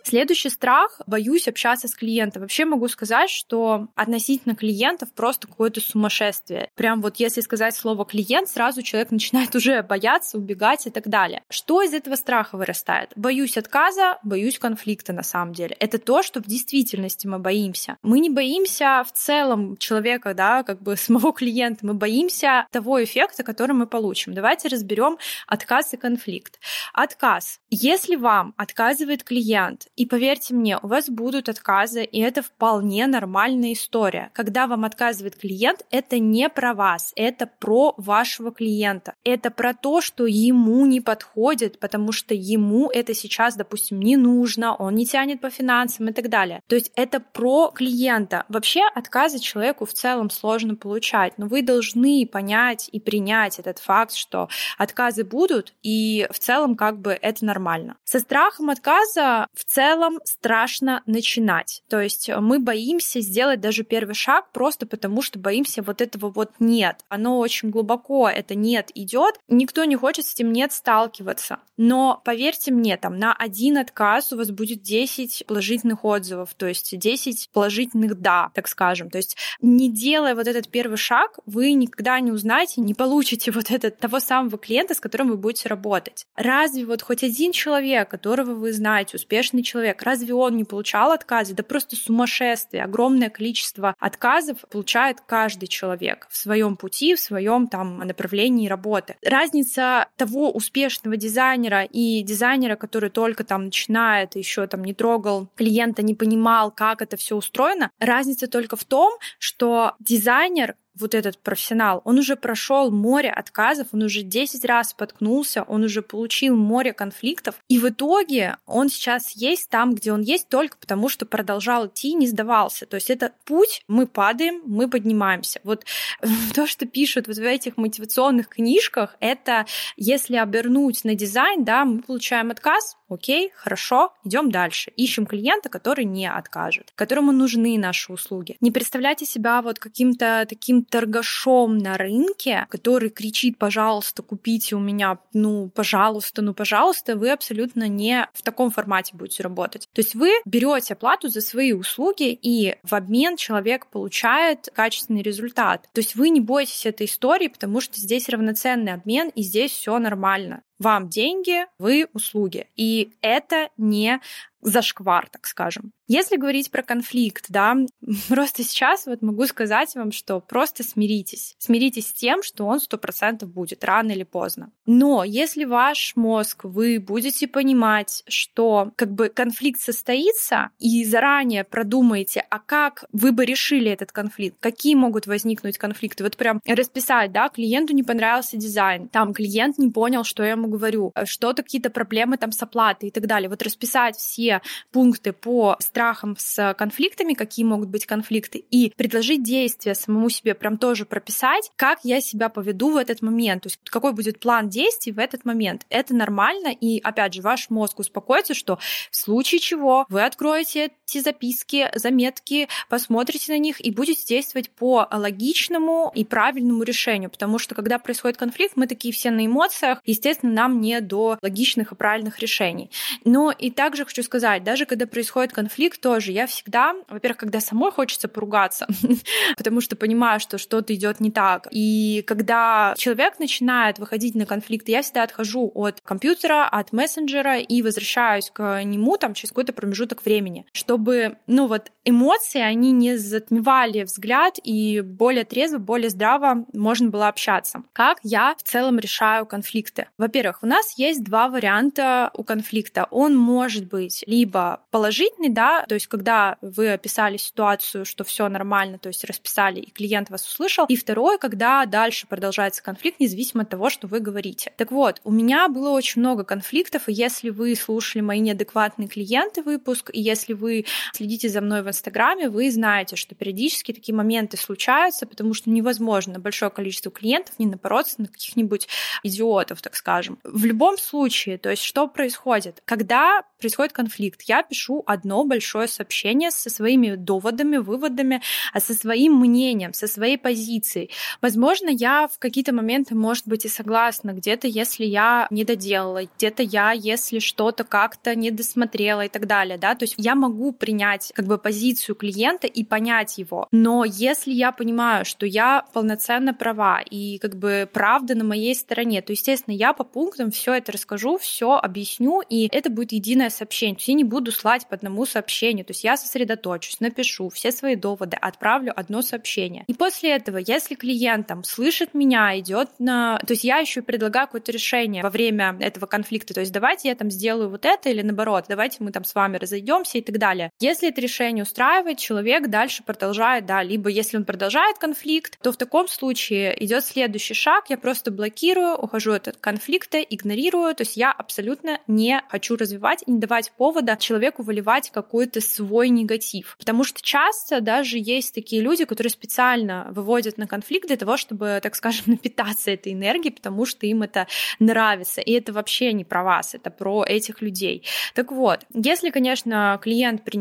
Следующий 0.09 0.49
страх— 0.49 1.03
боюсь 1.07 1.49
общаться 1.49 1.87
с 1.87 1.95
клиентом. 1.95 2.41
Вообще 2.41 2.65
могу 2.65 2.89
сказать, 2.89 3.29
что 3.29 3.89
относительно 3.95 4.57
клиентов 4.57 5.13
просто 5.13 5.47
какое-то 5.47 5.83
сумасшествие. 5.83 6.71
Прям 6.77 7.03
вот 7.03 7.17
если 7.17 7.43
сказать 7.43 7.77
слово 7.77 8.07
«клиент», 8.07 8.49
сразу 8.49 8.81
человек 8.81 9.11
начинает 9.19 9.55
уже 9.55 9.83
бояться, 9.83 10.39
убегать 10.39 10.87
и 10.87 10.91
так 10.91 11.09
далее. 11.09 11.43
Что 11.51 11.83
из 11.83 11.93
этого 11.93 12.15
страха 12.15 12.57
вырастает? 12.57 13.11
Боюсь 13.17 13.59
отказа, 13.59 14.17
боюсь 14.23 14.59
конфликта 14.59 15.13
на 15.13 15.23
самом 15.23 15.53
деле. 15.53 15.77
Это 15.79 15.99
то, 15.99 16.23
что 16.23 16.41
в 16.41 16.47
действительности 16.47 17.27
мы 17.27 17.39
боимся. 17.39 17.99
Мы 18.01 18.21
не 18.21 18.31
боимся 18.31 19.05
в 19.07 19.13
целом 19.13 19.77
человека, 19.77 20.33
да, 20.33 20.63
как 20.63 20.81
бы 20.81 20.97
самого 20.97 21.35
клиента, 21.35 21.85
мы 21.85 21.93
боимся 21.93 22.67
того 22.73 23.05
эффекта, 23.05 23.43
который 23.43 23.73
мы 23.73 23.87
получим. 23.87 24.33
Давайте 24.33 24.69
разберем 24.69 25.19
отказ 25.47 25.93
и 25.93 25.99
конфликт. 25.99 26.59
Отказ. 26.95 27.61
Если 27.69 28.17
вам 28.17 28.55
отказывает 28.57 29.23
клиент, 29.23 29.87
и 29.99 30.07
поверьте 30.07 30.55
мне, 30.55 30.79
у 30.81 30.87
вас 30.87 31.11
будут 31.11 31.49
отказы, 31.49 32.05
и 32.05 32.21
это 32.21 32.41
вполне 32.41 33.09
нормальная 33.09 33.73
история. 33.73 34.31
Когда 34.33 34.69
вам 34.69 34.85
отказывает 34.85 35.35
клиент, 35.35 35.85
это 35.91 36.21
не 36.21 36.49
про 36.49 36.73
вас, 36.73 37.13
это 37.17 37.51
про 37.59 37.95
вашего 37.97 38.53
клиента. 38.53 39.15
Это 39.25 39.51
про 39.51 39.75
то, 39.75 40.01
что 40.01 40.27
ему 40.27 40.87
не 40.87 41.01
подходит, 41.01 41.81
потому 41.81 42.13
что 42.13 42.33
ему 42.33 42.89
это 42.89 43.13
сейчас, 43.13 43.57
допустим, 43.57 43.99
не 43.99 44.17
нужно, 44.17 44.73
он 44.77 44.95
не 44.95 45.05
тянет 45.05 45.41
по 45.41 45.51
финансам 45.51 46.11
и 46.11 46.13
так 46.13 46.29
далее. 46.29 46.61
То 46.69 46.77
есть 46.77 46.93
это 46.95 47.19
про 47.19 47.73
клиента. 47.75 48.45
Вообще 48.49 48.83
отказы 48.95 49.41
человеку 49.41 49.85
в 49.85 49.93
целом 49.93 50.31
сложно 50.31 50.77
получать, 50.77 51.37
но 51.39 51.47
вы 51.47 51.63
должны 51.63 52.25
понять 52.25 52.89
и 52.93 53.01
принять 53.01 53.59
этот 53.59 53.81
факт, 53.81 54.15
что 54.15 54.49
отказы 54.79 55.25
будут, 55.25 55.75
и 55.83 56.29
в 56.31 56.39
целом 56.39 56.77
как 56.77 57.01
бы 57.01 57.19
это 57.21 57.45
нормально. 57.45 57.97
Со 58.05 58.21
страхом 58.21 58.71
отказа 58.71 59.49
в 59.53 59.65
целом 59.65 59.88
целом 59.89 60.21
страшно 60.25 61.03
начинать. 61.07 61.83
То 61.89 62.01
есть 62.01 62.29
э, 62.29 62.39
мы 62.41 62.59
боимся 62.59 63.21
сделать 63.21 63.61
даже 63.61 63.85
первый 63.85 64.15
шаг 64.15 64.53
просто 64.53 64.87
потому, 64.87 65.23
что 65.23 65.39
боимся 65.39 65.83
вот 65.83 66.01
этого 66.01 66.31
вот 66.31 66.51
нет. 66.59 67.01
Оно 67.09 67.39
очень 67.39 67.71
глубоко, 67.71 68.29
это 68.29 68.55
нет 68.55 68.91
идет. 68.95 69.37
Никто 69.49 69.85
не 69.85 69.97
хочет 69.97 70.27
с 70.27 70.35
этим 70.35 70.53
нет 70.53 70.73
сталкиваться. 70.73 71.59
Но 71.77 72.21
поверьте 72.25 72.73
мне, 72.73 72.97
там 72.97 73.19
на 73.19 73.33
один 73.33 73.79
отказ 73.79 74.33
у 74.33 74.37
вас 74.37 74.51
будет 74.51 74.83
10 74.83 75.45
положительных 75.47 76.05
отзывов, 76.05 76.55
то 76.55 76.67
есть 76.67 76.99
10 76.99 77.51
положительных 77.53 78.21
да, 78.21 78.51
так 78.55 78.69
скажем. 78.69 79.11
То 79.11 79.19
есть 79.19 79.37
не 79.61 79.91
делая 79.91 80.35
вот 80.35 80.47
этот 80.49 80.69
первый 80.69 80.97
шаг, 80.97 81.39
вы 81.47 81.73
никогда 81.73 82.19
не 82.21 82.33
узнаете, 82.33 82.81
не 82.81 82.95
получите 82.95 83.51
вот 83.53 83.71
этот 83.71 83.99
того 83.99 84.21
самого 84.21 84.59
клиента, 84.59 84.95
с 84.95 85.01
которым 85.01 85.29
вы 85.29 85.37
будете 85.37 85.69
работать. 85.69 86.27
Разве 86.37 86.85
вот 86.85 87.03
хоть 87.03 87.23
один 87.23 87.53
человек, 87.53 88.11
которого 88.11 88.55
вы 88.55 88.73
знаете, 88.73 89.17
успешный 89.17 89.63
человек, 89.63 89.78
разве 90.03 90.35
он 90.35 90.57
не 90.57 90.65
получал 90.65 91.13
отказы? 91.13 91.55
Да 91.55 91.63
просто 91.63 91.97
сумасшествие. 91.97 92.85
Огромное 92.85 93.31
количество 93.31 93.95
отказов 93.99 94.59
получает 94.71 95.21
каждый 95.21 95.67
человек 95.67 96.27
в 96.31 96.37
своем 96.37 96.77
пути, 96.77 97.15
в 97.15 97.21
своем 97.21 97.69
там 97.69 97.99
направлении 97.99 98.69
работы. 98.69 99.17
Разница 99.25 100.09
того 100.17 100.51
успешного 100.51 101.17
дизайнера 101.17 101.85
и 101.85 102.23
дизайнера, 102.23 102.77
который 102.77 103.11
только 103.11 103.45
там 103.45 103.67
начинает, 103.67 104.37
еще 104.37 104.67
там 104.67 104.85
не 104.85 104.95
трогал 104.95 105.49
клиента, 105.57 106.03
не 106.03 106.15
понимал, 106.15 106.71
как 106.71 107.03
это 107.03 107.17
все 107.17 107.37
устроено, 107.37 107.91
разница 107.99 108.49
только 108.49 108.77
в 108.77 108.85
том, 108.85 109.13
что 109.39 109.95
дизайнер 110.01 110.77
вот 110.99 111.15
этот 111.15 111.39
профессионал, 111.39 112.03
он 112.05 112.19
уже 112.19 112.37
прошел 112.37 112.91
море 112.91 113.31
отказов, 113.31 113.89
он 113.93 114.03
уже 114.03 114.23
10 114.23 114.65
раз 114.65 114.91
споткнулся, 114.91 115.63
он 115.63 115.85
уже 115.85 116.03
получил 116.03 116.57
море 116.57 116.93
конфликтов, 116.93 117.57
и 117.69 117.79
в 117.79 117.89
итоге 117.89 118.57
он 118.67 118.89
сейчас 118.89 119.33
есть 119.33 119.71
там, 119.71 119.95
где 119.95 120.13
он 120.13 120.21
есть, 120.21 120.49
только 120.49 120.77
потому 120.77 121.09
что 121.09 121.25
продолжал 121.27 121.87
идти, 121.87 122.15
не 122.15 122.27
сдавался. 122.27 122.87
То 122.87 122.97
есть 122.97 123.11
это 123.11 123.33
путь, 123.45 123.83
мы 123.89 124.07
падаем, 124.07 124.61
мы 124.67 124.89
поднимаемся. 124.89 125.61
Вот 125.65 125.85
то, 126.55 126.67
что 126.67 126.87
пишут 126.87 127.29
вот 127.29 127.37
в 127.37 127.43
этих 127.43 127.77
мотивационных 127.77 128.49
книжках, 128.49 129.17
это 129.21 129.67
если 129.97 130.37
обернуть 130.37 131.05
на 131.05 131.15
дизайн, 131.15 131.65
да, 131.65 131.85
мы 131.85 132.03
получаем 132.03 132.51
отказ, 132.51 132.98
окей, 133.09 133.51
хорошо, 133.55 134.13
идем 134.25 134.51
дальше. 134.51 134.91
Ищем 134.97 135.27
клиента, 135.27 135.69
который 135.69 136.05
не 136.05 136.31
откажет, 136.31 136.93
которому 136.95 137.33
нужны 137.33 137.79
наши 137.79 138.13
услуги. 138.13 138.57
Не 138.61 138.71
представляйте 138.71 139.27
себя 139.27 139.63
вот 139.63 139.79
каким-то 139.79 140.47
таким 140.49 140.85
торгашом 140.85 141.79
на 141.79 141.97
рынке, 141.97 142.67
который 142.71 143.11
кричит, 143.11 143.59
пожалуйста, 143.59 144.23
купите 144.23 144.77
у 144.77 144.81
меня, 144.81 145.19
ну, 145.33 145.69
пожалуйста, 145.69 146.43
ну, 146.43 146.55
пожалуйста, 146.55 147.17
вы 147.17 147.31
абсолютно 147.31 147.89
не 147.89 148.29
в 148.35 148.43
таком 148.43 148.71
формате 148.71 149.17
будете 149.17 149.43
работать. 149.43 149.89
То 149.93 150.01
есть 150.01 150.15
вы 150.15 150.33
берете 150.45 150.95
плату 150.95 151.29
за 151.29 151.41
свои 151.41 151.73
услуги, 151.73 152.33
и 152.33 152.77
в 152.83 152.95
обмен 152.95 153.37
человек 153.37 153.87
получает 153.87 154.69
качественный 154.75 155.23
результат. 155.23 155.89
То 155.93 156.01
есть 156.01 156.15
вы 156.15 156.31
не 156.31 156.41
бойтесь 156.41 156.87
этой 156.87 157.07
истории, 157.07 157.49
потому 157.49 157.81
что 157.81 158.01
здесь 158.01 158.29
равноценный 158.29 158.93
обмен, 158.93 159.31
и 159.35 159.43
здесь 159.43 159.73
все 159.73 159.99
нормально. 159.99 160.63
Вам 160.79 161.09
деньги, 161.09 161.67
вы 161.79 162.09
услуги. 162.13 162.69
И 162.77 163.13
это 163.21 163.69
не 163.77 164.21
зашквар, 164.61 165.29
так 165.31 165.47
скажем. 165.47 165.93
Если 166.07 166.37
говорить 166.37 166.71
про 166.71 166.83
конфликт, 166.83 167.47
да, 167.49 167.77
просто 168.29 168.65
сейчас 168.65 169.07
вот 169.07 169.23
могу 169.23 169.47
сказать 169.47 169.95
вам, 169.95 170.11
что 170.11 170.41
просто 170.41 170.83
смиритесь. 170.83 171.55
Смиритесь 171.59 172.09
с 172.09 172.13
тем, 172.13 172.43
что 172.43 172.67
он 172.67 172.81
сто 172.81 172.99
процентов 172.99 173.51
будет, 173.51 173.85
рано 173.85 174.13
или 174.13 174.25
поздно. 174.25 174.73
Но 174.87 175.23
если 175.23 175.65
ваш 175.65 176.17
мозг, 176.17 176.65
вы 176.65 176.99
будете 176.99 177.47
понимать, 177.47 178.25
что 178.27 178.93
как 178.97 179.13
бы 179.13 179.29
конфликт 179.29 179.81
состоится, 179.81 180.71
и 180.79 181.05
заранее 181.05 181.65
продумаете, 181.65 182.45
а 182.49 182.59
как 182.59 183.05
вы 183.13 183.33
бы 183.33 183.45
решили 183.45 183.91
этот 183.91 184.13
конфликт, 184.13 184.57
какие 184.61 184.95
могут 184.95 185.27
возникнуть 185.27 185.79
конфликты, 185.79 186.25
вот 186.25 186.37
прям 186.37 186.61
расписать, 186.67 187.33
да, 187.33 187.49
клиенту 187.49 187.95
не 187.95 188.03
понравился 188.03 188.57
дизайн, 188.57 189.09
там 189.09 189.35
клиент 189.35 189.79
не 189.79 189.91
понял, 189.91 190.25
что 190.25 190.43
я 190.43 190.53
ему 190.53 190.69
говорю, 190.69 191.13
что-то 191.25 191.63
какие-то 191.63 191.91
проблемы 191.91 192.39
там 192.39 192.53
с 192.53 192.63
оплатой 192.63 193.11
и 193.11 193.13
так 193.13 193.27
далее. 193.27 193.49
Вот 193.49 193.63
расписать 193.63 194.17
все 194.17 194.48
пункты 194.93 195.33
по 195.33 195.77
страхам 195.81 196.37
с 196.39 196.75
конфликтами, 196.75 197.35
какие 197.35 197.65
могут 197.65 197.89
быть 197.89 198.07
конфликты, 198.07 198.59
и 198.59 198.93
предложить 198.97 199.43
действия 199.43 199.95
самому 199.95 200.29
себе, 200.31 200.55
прям 200.55 200.79
тоже 200.79 201.05
прописать, 201.05 201.71
как 201.77 202.01
я 202.03 202.21
себя 202.21 202.49
поведу 202.49 202.91
в 202.91 202.97
этот 202.97 203.23
момент, 203.23 203.63
то 203.63 203.67
есть 203.69 203.81
какой 203.85 204.13
будет 204.13 204.41
план 204.41 204.69
действий 204.69 205.13
в 205.13 205.19
этот 205.19 205.45
момент. 205.45 205.87
Это 205.91 206.15
нормально, 206.15 206.69
и 206.69 207.01
опять 207.01 207.35
же, 207.35 207.43
ваш 207.43 207.71
мозг 207.71 207.99
успокоится, 207.99 208.55
что 208.55 208.79
в 209.11 209.17
случае 209.17 209.61
чего 209.61 210.07
вы 210.09 210.25
откроете 210.25 210.91
эти 211.09 211.23
записки, 211.23 211.91
заметки, 211.95 212.69
посмотрите 212.89 213.53
на 213.53 213.59
них 213.59 213.85
и 213.85 213.91
будете 213.91 214.27
действовать 214.27 214.71
по 214.71 215.09
логичному 215.11 216.13
и 216.15 216.25
правильному 216.25 216.83
решению, 216.83 217.31
потому 217.31 217.59
что 217.59 217.75
когда 217.75 217.99
происходит 217.99 218.37
конфликт, 218.37 218.77
мы 218.77 218.87
такие 218.87 219.13
все 219.15 219.31
на 219.31 219.47
эмоциях, 219.47 220.01
естественно, 220.05 220.53
нам 220.53 220.81
не 220.81 221.01
до 221.01 221.39
логичных 221.43 221.93
и 221.93 221.95
правильных 221.95 222.41
решений. 222.41 222.91
Но 223.25 223.51
и 223.51 223.71
также 223.71 224.05
хочу 224.05 224.23
сказать, 224.23 224.65
даже 224.65 224.85
когда 224.85 225.07
происходит 225.07 225.53
конфликт, 225.53 226.01
тоже 226.01 226.33
я 226.33 226.47
всегда, 226.47 226.95
во-первых, 227.09 227.39
когда 227.39 227.61
самой 227.61 227.91
хочется 227.91 228.29
поругаться, 228.29 228.87
потому 229.57 229.81
что 229.81 229.97
понимаю, 229.97 230.41
что 230.41 230.59
что-то 230.59 230.95
идет 230.95 231.21
не 231.21 231.31
так. 231.31 231.69
И 231.71 232.23
когда 232.27 232.95
человек 232.99 233.39
начинает 233.39 233.99
выходить 233.99 234.35
на 234.35 234.45
конфликт, 234.45 234.89
я 234.89 235.03
всегда 235.03 235.23
отхожу 235.23 235.71
от 235.75 236.01
компьютера, 236.03 236.69
от 236.69 236.93
мессенджера 236.93 237.59
и 237.59 237.83
возвращаюсь 237.83 238.51
к 238.51 238.83
нему 238.85 239.17
там 239.17 239.35
через 239.35 239.51
какой-то 239.51 239.73
промежуток 239.73 240.25
времени, 240.25 240.67
чтобы, 240.73 240.98
ну 241.47 241.67
вот, 241.67 241.93
эмоции, 242.05 242.61
они 242.61 242.93
не 242.93 243.17
затмевали 243.17 244.03
взгляд 244.03 244.57
и 244.63 245.01
более 245.01 245.45
трезво, 245.45 245.79
более 245.79 246.11
здраво 246.11 246.65
можно 246.73 247.11
было 247.11 247.29
общаться. 247.29 247.83
Как 247.93 248.19
я 248.23 248.55
в 248.59 248.63
целом 248.63 248.99
решаю 248.99 249.47
конфликты? 249.47 250.09
Во-первых, 250.17 250.61
у 250.63 250.67
нас 250.67 250.95
есть 250.97 251.23
два 251.23 251.49
варианта 251.49 252.31
у 252.35 252.45
конфликта. 252.45 253.07
Он 253.11 253.37
может 253.37 253.87
быть 253.87 254.25
либо 254.27 254.81
положительный, 254.91 255.51
да, 255.51 255.85
то 255.87 255.95
есть 255.95 256.07
когда 256.07 256.57
вы 256.61 256.93
описали 256.93 257.37
ситуацию, 257.37 258.05
что 258.05 258.25
все 258.25 258.49
нормально, 258.49 258.99
то 258.99 259.09
есть 259.09 259.25
расписали, 259.25 259.81
и 259.81 259.91
клиент 259.91 260.31
вас 260.31 260.47
услышал, 260.47 260.87
и 260.87 260.97
второе, 260.97 261.39
когда 261.39 261.85
дальше 261.87 262.27
продолжается 262.27 262.83
конфликт, 262.83 263.21
независимо 263.21 263.63
от 263.63 263.69
того, 263.69 263.91
что 263.91 264.07
вы 264.07 264.21
говорите. 264.21 264.73
Так 264.77 264.91
вот, 264.91 265.21
у 265.25 265.31
меня 265.31 265.69
было 265.69 265.91
очень 265.91 266.21
много 266.21 266.45
конфликтов, 266.45 267.09
и 267.09 267.13
если 267.13 267.51
вы 267.51 267.75
слушали 267.75 268.23
мои 268.23 268.41
неадекватные 268.41 269.09
клиенты 269.09 269.63
выпуск, 269.63 270.11
и 270.13 270.21
если 270.21 270.53
вы 270.53 270.85
следите 271.13 271.49
за 271.49 271.61
мной 271.61 271.83
в 271.83 271.89
Инстаграме, 271.89 272.49
вы 272.49 272.71
знаете, 272.71 273.17
что 273.17 273.35
периодически 273.35 273.93
такие 273.93 274.15
моменты 274.15 274.57
случаются, 274.57 275.27
потому 275.27 275.55
что 275.55 275.71
невозможно 275.71 276.39
большое 276.39 276.71
количество 276.71 277.11
клиентов 277.11 277.55
не 277.59 277.67
напороться 277.67 278.17
на 278.19 278.29
каких-нибудь 278.29 278.89
идиотов, 279.23 279.83
так 279.83 279.97
скажем. 279.97 280.39
В 280.45 280.65
любом 280.65 280.99
случае, 280.99 281.59
то 281.59 281.71
есть 281.71 281.83
что 281.83 282.07
происходит? 282.09 282.83
Когда 282.85 283.43
происходит 283.59 283.93
конфликт, 283.93 284.43
я 284.43 284.63
пишу 284.63 285.03
одно 285.07 285.45
большое 285.45 285.89
сообщение 285.89 286.51
со 286.51 286.71
своими 286.71 287.15
доводами, 287.17 287.77
выводами, 287.77 288.43
а 288.73 288.81
со 288.81 288.95
своим 288.95 289.35
мнением, 289.39 289.93
со 289.93 290.07
своей 290.07 290.39
позицией. 290.39 291.11
Возможно, 291.41 291.89
я 291.89 292.29
в 292.29 292.39
какие-то 292.39 292.73
моменты, 292.73 293.15
может 293.15 293.47
быть, 293.47 293.65
и 293.65 293.69
согласна, 293.69 294.33
где-то, 294.33 294.69
если 294.69 295.05
я 295.05 295.47
не 295.51 295.65
доделала, 295.65 296.23
где-то 296.37 296.63
я, 296.63 296.93
если 296.93 297.39
что-то 297.39 297.85
как-то 297.85 298.35
не 298.35 298.51
досмотрела 298.51 299.25
и 299.25 299.29
так 299.29 299.47
далее, 299.47 299.79
да, 299.79 299.95
то 299.95 300.05
есть 300.05 300.15
я 300.17 300.35
могу 300.35 300.73
принять 300.79 301.33
как 301.35 301.47
бы 301.47 301.59
позицию 301.59 302.17
клиента 302.17 302.67
и 302.67 302.85
понять 302.85 303.39
его, 303.39 303.69
но 303.73 304.05
если 304.05 304.53
я 304.53 304.73
понимаю, 304.73 305.25
что 305.25 305.47
я 305.47 305.85
полноценно 305.93 306.55
права 306.55 307.01
и 307.01 307.39
как 307.39 307.57
бы 307.57 307.89
правда 307.93 308.35
на 308.35 308.45
моей 308.45 308.75
стороне, 308.75 309.23
то, 309.23 309.33
естественно, 309.33 309.75
я 309.75 309.93
по 309.93 310.05
пунктам 310.05 310.51
все 310.51 310.75
это 310.75 310.93
расскажу, 310.93 311.39
все 311.39 311.77
объясню, 311.77 312.43
и 312.49 312.69
это 312.73 312.91
будет 312.91 313.13
единое 313.13 313.51
сообщение. 313.51 313.97
То 313.97 314.01
есть 314.01 314.09
я 314.09 314.15
не 314.15 314.25
буду 314.25 314.53
слать 314.53 314.87
по 314.87 314.95
одному 314.95 315.27
сообщению. 315.27 315.85
То 315.85 315.93
есть 315.93 316.05
я 316.05 316.17
сосредоточусь, 316.17 317.01
напишу 317.01 317.49
все 317.49 317.73
свои 317.73 317.97
доводы, 317.97 318.37
отправлю 318.37 318.93
одно 318.95 319.23
сообщение. 319.23 319.85
И 319.87 319.95
после 319.95 320.31
этого, 320.31 320.59
если 320.59 320.95
клиент 320.95 321.47
там 321.47 321.65
слышит 321.65 322.15
меня, 322.15 322.59
идет 322.59 322.91
на... 322.99 323.39
То 323.39 323.53
есть 323.53 323.65
я 323.65 323.79
еще 323.79 324.03
предлагаю 324.03 324.47
какое-то 324.47 324.73
решение 324.73 325.23
во 325.23 325.31
время 325.31 325.77
этого 325.81 326.07
конфликта. 326.07 326.55
То 326.55 326.61
есть 326.61 326.73
давайте 326.73 327.09
я 327.09 327.15
там 327.15 327.31
сделаю 327.31 327.69
вот 327.69 327.85
это 327.85 328.09
или 328.09 328.23
наоборот, 328.23 328.67
давайте 328.69 328.99
мы 329.01 329.13
там 329.13 329.25
с 329.25 329.35
вами 329.35 329.57
разойдемся 329.57 330.19
и 330.19 330.23
так 330.23 330.39
далее. 330.39 330.68
Если 330.81 331.09
это 331.09 331.21
решение 331.21 331.63
устраивает, 331.63 332.19
человек 332.19 332.69
дальше 332.69 333.03
продолжает, 333.03 333.67
да, 333.67 333.83
либо 333.83 334.09
если 334.09 334.37
он 334.37 334.45
продолжает 334.45 334.99
конфликт, 334.99 335.59
то 335.63 335.73
в 335.73 335.77
таком 335.77 336.09
случае 336.09 336.85
идет 336.85 337.05
следующий 337.05 337.55
шаг, 337.55 337.87
я 337.89 337.99
просто 337.99 338.31
блокирую, 338.31 338.95
ухожу 338.97 339.33
от 339.33 339.57
конфликта, 339.61 340.19
игнорирую, 340.19 340.95
то 340.95 341.03
есть 341.03 341.17
я 341.17 341.33
абсолютно 341.33 342.01
не 342.07 342.43
хочу 342.49 342.77
развивать 342.77 343.25
не 343.27 343.39
давать 343.39 343.73
повода 343.77 344.17
человеку 344.19 344.63
выливать 344.63 345.11
какой-то 345.11 345.61
свой 345.61 346.09
негатив. 346.09 346.77
Потому 346.79 347.05
что 347.05 347.23
часто 347.23 347.81
даже 347.81 348.19
есть 348.19 348.55
такие 348.55 348.83
люди, 348.83 349.05
которые 349.05 349.31
специально 349.31 350.09
выводят 350.11 350.59
на 350.59 350.67
конфликт 350.67 351.09
для 351.09 351.17
того, 351.17 351.37
чтобы, 351.37 351.81
так 351.83 351.95
скажем, 351.95 352.25
напитаться 352.27 352.91
этой 352.91 353.13
энергией, 353.13 353.53
потому 353.53 353.87
что 353.87 354.07
им 354.07 354.23
это 354.23 354.47
нравится. 354.79 355.41
И 355.41 355.53
это 355.53 355.73
вообще 355.73 356.13
не 356.13 356.25
про 356.25 356.43
вас, 356.43 356.75
это 356.75 356.91
про 356.91 357.25
этих 357.25 357.63
людей. 357.63 358.05
Так 358.35 358.53
вот, 358.53 358.81
если, 358.93 359.31
конечно, 359.31 359.99
клиент 360.03 360.45
принимает 360.45 360.58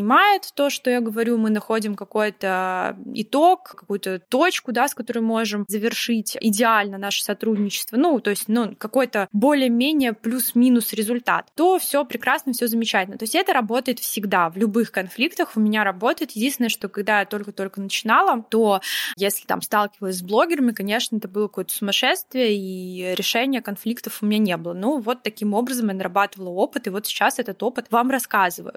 то, 0.54 0.70
что 0.70 0.90
я 0.90 1.02
говорю, 1.02 1.38
мы 1.38 1.50
находим 1.50 1.96
какой-то 1.96 2.98
итог, 3.14 3.76
какую-то 3.76 4.20
точку, 4.20 4.72
да, 4.72 4.88
с 4.88 4.96
которой 4.96 5.20
можем 5.20 5.66
завершить 5.68 6.38
идеально 6.40 6.98
наше 6.98 7.24
сотрудничество, 7.24 7.98
ну, 7.98 8.20
то 8.20 8.30
есть, 8.30 8.48
ну, 8.48 8.76
какой-то 8.76 9.28
более-менее 9.32 10.14
плюс-минус 10.14 10.94
результат, 10.94 11.48
то 11.56 11.80
все 11.80 12.06
прекрасно, 12.06 12.54
все 12.54 12.68
замечательно. 12.68 13.18
То 13.18 13.24
есть 13.24 13.36
это 13.36 13.54
работает 13.54 14.00
всегда, 14.00 14.50
в 14.50 14.58
любых 14.58 14.92
конфликтах 14.92 15.52
у 15.56 15.60
меня 15.60 15.84
работает. 15.84 16.32
Единственное, 16.32 16.70
что 16.70 16.90
когда 16.90 17.20
я 17.20 17.26
только-только 17.26 17.82
начинала, 17.82 18.42
то 18.44 18.82
если 19.16 19.46
там 19.46 19.62
сталкивалась 19.62 20.18
с 20.18 20.22
блогерами, 20.22 20.72
конечно, 20.72 21.18
это 21.18 21.28
было 21.28 21.48
какое-то 21.48 21.74
сумасшествие, 21.74 22.56
и 22.56 23.16
решения 23.16 23.62
конфликтов 23.62 24.20
у 24.22 24.26
меня 24.26 24.40
не 24.40 24.58
было. 24.58 24.74
Ну, 24.74 25.00
вот 25.00 25.24
таким 25.24 25.54
образом 25.54 25.88
я 25.90 25.94
нарабатывала 25.94 26.50
опыт, 26.50 26.88
и 26.88 26.90
вот 26.90 27.06
сейчас 27.08 27.40
этот 27.40 27.62
опыт 27.64 27.88
вам 27.92 28.10
рассказываю. 28.10 28.76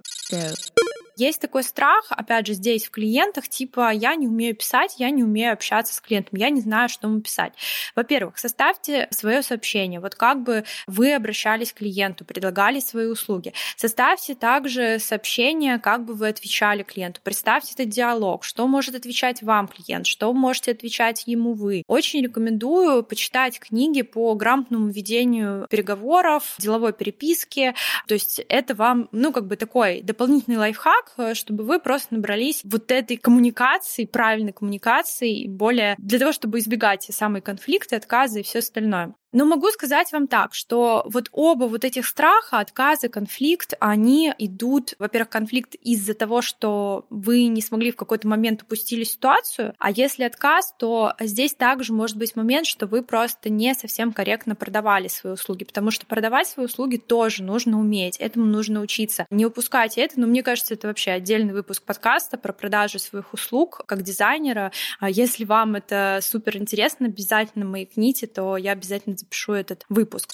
Есть 1.21 1.43
такой 1.43 1.65
страх, 1.65 2.07
опять 2.09 2.47
же, 2.47 2.55
здесь 2.55 2.87
в 2.87 2.91
клиентах, 2.91 3.47
типа, 3.47 3.93
я 3.93 4.15
не 4.15 4.27
умею 4.27 4.57
писать, 4.57 4.95
я 4.97 5.11
не 5.11 5.23
умею 5.23 5.53
общаться 5.53 5.93
с 5.93 6.01
клиентом, 6.01 6.39
я 6.39 6.49
не 6.49 6.63
знаю, 6.63 6.89
что 6.89 7.09
ему 7.09 7.21
писать. 7.21 7.53
Во-первых, 7.95 8.39
составьте 8.39 9.07
свое 9.11 9.43
сообщение. 9.43 10.01
Вот 10.01 10.15
как 10.15 10.43
бы 10.43 10.65
вы 10.87 11.13
обращались 11.13 11.75
к 11.75 11.77
клиенту, 11.81 12.25
предлагали 12.25 12.81
свои 12.81 13.05
услуги. 13.05 13.53
Составьте 13.77 14.35
также 14.35 14.99
сообщение, 14.99 15.79
как 15.79 16.07
бы 16.07 16.15
вы 16.15 16.29
отвечали 16.29 16.85
клиенту. 16.85 17.21
Представьте 17.23 17.75
этот 17.75 17.91
диалог, 17.91 18.43
что 18.43 18.67
может 18.67 18.95
отвечать 18.95 19.43
вам 19.43 19.69
клиент, 19.69 20.07
что 20.07 20.33
можете 20.33 20.71
отвечать 20.71 21.25
ему 21.27 21.53
вы. 21.53 21.83
Очень 21.87 22.23
рекомендую 22.23 23.03
почитать 23.03 23.61
книги 23.61 24.01
по 24.01 24.35
грамотному 24.35 24.89
ведению 24.89 25.67
переговоров, 25.69 26.55
деловой 26.57 26.95
переписки. 26.95 27.75
То 28.09 28.15
есть 28.15 28.41
это 28.49 28.75
вам, 28.75 29.11
ну, 29.13 29.35
как 29.35 29.47
бы 29.47 29.57
такой 29.57 30.01
дополнительный 30.01 30.57
лайфхак, 30.57 31.10
чтобы 31.35 31.65
вы 31.65 31.81
просто 31.81 32.15
набрались 32.15 32.63
вот 32.65 32.91
этой 32.91 33.17
коммуникации, 33.17 34.05
правильной 34.05 34.53
коммуникации, 34.53 35.47
более 35.47 35.95
для 35.99 36.19
того, 36.19 36.33
чтобы 36.33 36.59
избегать 36.59 37.05
самые 37.11 37.43
конфликты, 37.43 37.97
отказы 37.97 38.41
и 38.41 38.43
все 38.43 38.61
остальное. 38.61 39.15
Но 39.33 39.45
могу 39.45 39.69
сказать 39.69 40.11
вам 40.13 40.27
так, 40.27 40.55
что 40.55 41.03
вот 41.07 41.29
оба 41.33 41.65
вот 41.65 41.85
этих 41.85 42.07
страха, 42.07 42.59
отказы, 42.59 43.09
конфликт, 43.09 43.75
они 43.79 44.33
идут, 44.39 44.95
во-первых, 44.99 45.31
конфликт 45.31 45.75
из-за 45.77 46.15
того, 46.15 46.43
что 46.43 47.07
вы 47.11 47.47
не 47.47 47.63
смогли 47.63 47.93
в 47.93 47.97
какой-то 47.97 48.27
момент 48.27 48.63
упустили 48.63 49.05
ситуацию, 49.05 49.75
а 49.79 49.91
если 49.91 50.25
отказ, 50.25 50.75
то 50.79 51.15
здесь 51.21 51.55
также 51.55 51.93
может 51.93 52.17
быть 52.17 52.35
момент, 52.35 52.67
что 52.67 52.87
вы 52.87 53.03
просто 53.03 53.51
не 53.51 53.75
совсем 53.75 54.13
корректно 54.13 54.57
продавали 54.57 55.09
свои 55.09 55.35
услуги, 55.35 55.65
потому 55.65 55.91
что 55.91 56.07
продавать 56.07 56.49
свои 56.49 56.67
услуги 56.67 56.97
тоже 56.97 57.45
нужно 57.45 57.79
уметь, 57.79 58.17
этому 58.17 58.47
нужно 58.47 58.81
учиться. 58.81 59.27
Не 59.31 59.47
упускайте 59.47 60.01
это, 60.01 60.19
но 60.19 60.27
мне 60.27 60.43
кажется, 60.43 60.75
это 60.75 60.89
вообще 60.89 61.13
отдельный 61.13 61.53
выпуск 61.53 61.83
подкаста 61.85 62.37
про 62.37 62.53
продажу 62.53 62.99
своих 62.99 63.33
услуг 63.33 63.83
как 63.87 64.03
дизайнера. 64.03 64.73
А 64.99 65.09
если 65.09 65.45
вам 65.45 65.77
это 65.77 66.19
супер 66.23 66.57
интересно, 66.57 67.07
обязательно 67.07 67.65
маякните, 67.65 68.27
то 68.27 68.57
я 68.57 68.73
обязательно 68.73 69.17
запишу 69.21 69.53
этот 69.53 69.85
выпуск. 69.89 70.29